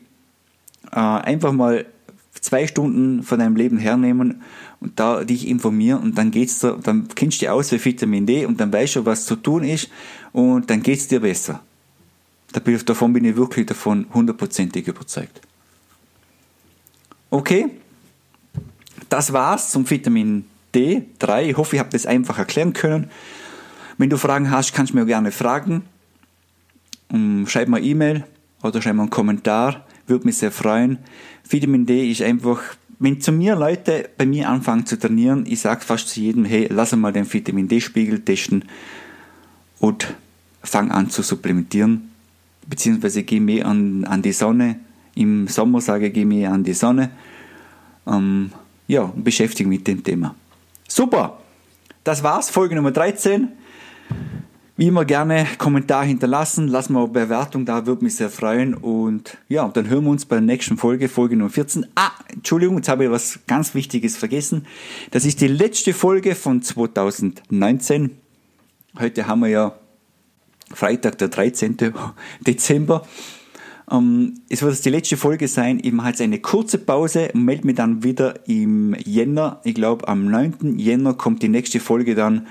Äh, 0.91 0.99
einfach 0.99 1.51
mal 1.51 1.85
zwei 2.41 2.67
Stunden 2.67 3.23
von 3.23 3.39
deinem 3.39 3.55
Leben 3.55 3.77
hernehmen 3.77 4.41
und 4.79 4.99
da 4.99 5.23
dich 5.23 5.47
informieren 5.47 6.01
und 6.03 6.17
dann 6.17 6.31
geht's 6.31 6.59
dir, 6.59 6.77
dann 6.81 7.07
kennst 7.15 7.37
du 7.37 7.45
dich 7.45 7.49
aus 7.49 7.69
für 7.69 7.83
Vitamin 7.83 8.25
D 8.25 8.45
und 8.45 8.59
dann 8.59 8.71
weißt 8.71 8.97
du, 8.97 9.05
was 9.05 9.25
zu 9.25 9.35
tun 9.35 9.63
ist 9.63 9.89
und 10.33 10.69
dann 10.69 10.83
geht's 10.83 11.07
dir 11.07 11.19
besser. 11.19 11.61
Davon 12.53 13.13
bin 13.13 13.25
ich 13.25 13.35
wirklich 13.35 13.65
davon 13.65 14.05
hundertprozentig 14.13 14.87
überzeugt. 14.87 15.46
Okay, 17.29 17.69
das 19.09 19.33
war's 19.33 19.71
zum 19.71 19.89
Vitamin 19.89 20.45
D3. 20.73 21.43
Ich 21.43 21.57
hoffe, 21.57 21.75
ich 21.75 21.79
habe 21.79 21.89
das 21.89 22.05
einfach 22.05 22.37
erklären 22.37 22.73
können. 22.73 23.09
Wenn 23.97 24.09
du 24.09 24.17
Fragen 24.17 24.49
hast, 24.49 24.73
kannst 24.73 24.93
du 24.93 24.97
mir 24.97 25.05
gerne 25.05 25.31
fragen. 25.31 25.83
Ähm, 27.11 27.45
schreib 27.47 27.67
mir 27.67 27.81
E-Mail 27.81 28.25
oder 28.63 28.81
schreib 28.81 28.95
mir 28.95 29.01
einen 29.01 29.09
Kommentar. 29.09 29.85
Würde 30.05 30.25
mich 30.25 30.37
sehr 30.37 30.51
freuen. 30.51 30.99
Vitamin 31.49 31.85
D 31.85 32.09
ist 32.09 32.21
einfach, 32.21 32.61
wenn 32.99 33.19
zu 33.19 33.31
mir 33.31 33.55
Leute 33.55 34.09
bei 34.17 34.25
mir 34.25 34.49
anfangen 34.49 34.85
zu 34.85 34.97
trainieren, 34.97 35.45
ich 35.47 35.59
sage 35.59 35.81
fast 35.81 36.09
zu 36.09 36.21
jedem, 36.21 36.45
hey, 36.45 36.67
lass 36.71 36.95
mal 36.95 37.11
den 37.11 37.31
Vitamin 37.31 37.67
D-Spiegel 37.67 38.21
testen 38.21 38.65
und 39.79 40.15
fang 40.63 40.91
an 40.91 41.09
zu 41.09 41.21
supplementieren. 41.23 42.09
Beziehungsweise 42.67 43.23
geh 43.23 43.39
mehr 43.39 43.65
an, 43.65 44.05
an 44.05 44.21
die 44.21 44.31
Sonne. 44.31 44.79
Im 45.17 45.47
Sommer 45.47 45.81
sage 45.81 46.07
ich, 46.07 46.13
geh 46.13 46.25
mehr 46.25 46.51
an 46.51 46.63
die 46.63 46.73
Sonne. 46.73 47.09
Ähm, 48.05 48.51
ja, 48.87 49.11
beschäftige 49.15 49.67
mich 49.67 49.79
mit 49.79 49.87
dem 49.87 50.03
Thema. 50.03 50.35
Super! 50.87 51.39
Das 52.03 52.21
war's, 52.21 52.51
Folge 52.51 52.75
Nummer 52.75 52.91
13. 52.91 53.49
Wie 54.77 54.87
immer 54.87 55.05
gerne 55.05 55.47
Kommentar 55.57 56.05
hinterlassen, 56.05 56.67
lass 56.67 56.89
mal 56.89 57.05
eine 57.05 57.07
Bewertung 57.07 57.65
da, 57.65 57.87
würde 57.87 58.03
mich 58.03 58.15
sehr 58.15 58.29
freuen. 58.29 58.75
Und 58.75 59.39
ja, 59.49 59.67
dann 59.67 59.89
hören 59.89 60.03
wir 60.03 60.11
uns 60.11 60.25
bei 60.25 60.35
der 60.35 60.45
nächsten 60.45 60.77
Folge, 60.77 61.09
Folge 61.09 61.35
Nummer 61.35 61.49
14. 61.49 61.87
Ah, 61.95 62.11
Entschuldigung, 62.31 62.77
jetzt 62.77 62.87
habe 62.87 63.05
ich 63.05 63.09
was 63.09 63.39
ganz 63.47 63.73
Wichtiges 63.73 64.15
vergessen. 64.15 64.67
Das 65.09 65.25
ist 65.25 65.41
die 65.41 65.47
letzte 65.47 65.95
Folge 65.95 66.35
von 66.35 66.61
2019. 66.61 68.11
Heute 68.99 69.25
haben 69.25 69.39
wir 69.39 69.49
ja 69.49 69.75
Freitag, 70.71 71.17
der 71.17 71.29
13. 71.29 71.75
Dezember. 72.45 73.07
Ähm, 73.91 74.35
es 74.49 74.61
wird 74.61 74.83
die 74.83 74.89
letzte 74.89 75.17
Folge 75.17 75.47
sein. 75.47 75.79
Ich 75.81 75.91
mache 75.91 76.09
jetzt 76.09 76.21
eine 76.21 76.39
kurze 76.39 76.77
Pause 76.77 77.29
und 77.33 77.45
melde 77.45 77.65
mich 77.65 77.75
dann 77.75 78.03
wieder 78.03 78.47
im 78.47 78.95
Jänner. 79.05 79.61
Ich 79.63 79.75
glaube, 79.75 80.07
am 80.07 80.25
9. 80.25 80.77
Jänner 80.77 81.13
kommt 81.13 81.41
die 81.43 81.49
nächste 81.49 81.79
Folge 81.79 82.15
dann. 82.15 82.47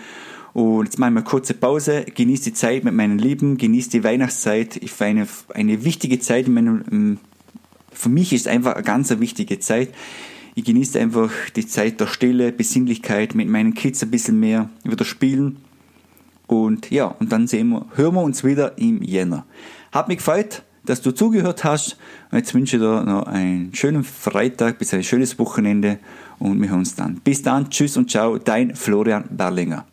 Und 0.54 0.86
jetzt 0.86 0.98
machen 0.98 1.12
wir 1.12 1.20
eine 1.20 1.28
kurze 1.28 1.52
Pause, 1.52 2.06
genieße 2.06 2.44
die 2.44 2.54
Zeit 2.54 2.82
mit 2.82 2.94
meinen 2.94 3.18
Lieben, 3.18 3.58
genieße 3.58 3.90
die 3.90 4.04
Weihnachtszeit. 4.04 4.76
Ich 4.76 4.98
eine, 5.02 5.28
eine 5.52 5.84
wichtige 5.84 6.18
Zeit 6.18 6.46
in 6.46 6.54
meinem, 6.54 7.18
für 7.92 8.08
mich 8.08 8.32
ist 8.32 8.42
es 8.42 8.46
einfach 8.46 8.74
eine 8.74 8.82
ganz 8.82 9.10
wichtige 9.20 9.58
Zeit. 9.58 9.90
Ich 10.54 10.64
genieße 10.64 10.98
einfach 10.98 11.30
die 11.54 11.66
Zeit 11.66 12.00
der 12.00 12.06
Stille, 12.06 12.52
Besinnlichkeit, 12.52 13.34
mit 13.34 13.46
meinen 13.50 13.74
Kids 13.74 14.02
ein 14.02 14.10
bisschen 14.10 14.40
mehr 14.40 14.70
wieder 14.82 15.04
spielen. 15.04 15.58
Und 16.46 16.90
ja, 16.90 17.08
und 17.08 17.32
dann 17.32 17.46
sehen 17.46 17.68
wir, 17.68 17.84
hören 17.94 18.14
wir 18.14 18.22
uns 18.22 18.42
wieder 18.42 18.78
im 18.78 19.02
Jänner. 19.02 19.44
Hat 19.92 20.08
mich 20.08 20.18
gefreut, 20.18 20.62
dass 20.86 21.02
du 21.02 21.12
zugehört 21.12 21.64
hast. 21.64 21.96
Und 22.30 22.38
jetzt 22.38 22.54
wünsche 22.54 22.76
ich 22.76 22.82
dir 22.82 23.02
noch 23.02 23.26
einen 23.26 23.74
schönen 23.74 24.04
Freitag 24.04 24.78
bis 24.78 24.94
ein 24.94 25.02
schönes 25.02 25.38
Wochenende 25.38 25.98
und 26.38 26.60
wir 26.60 26.68
hören 26.68 26.80
uns 26.80 26.94
dann. 26.94 27.16
Bis 27.16 27.42
dann, 27.42 27.70
tschüss 27.70 27.96
und 27.96 28.10
ciao, 28.10 28.38
dein 28.38 28.74
Florian 28.74 29.24
Berlinger. 29.30 29.86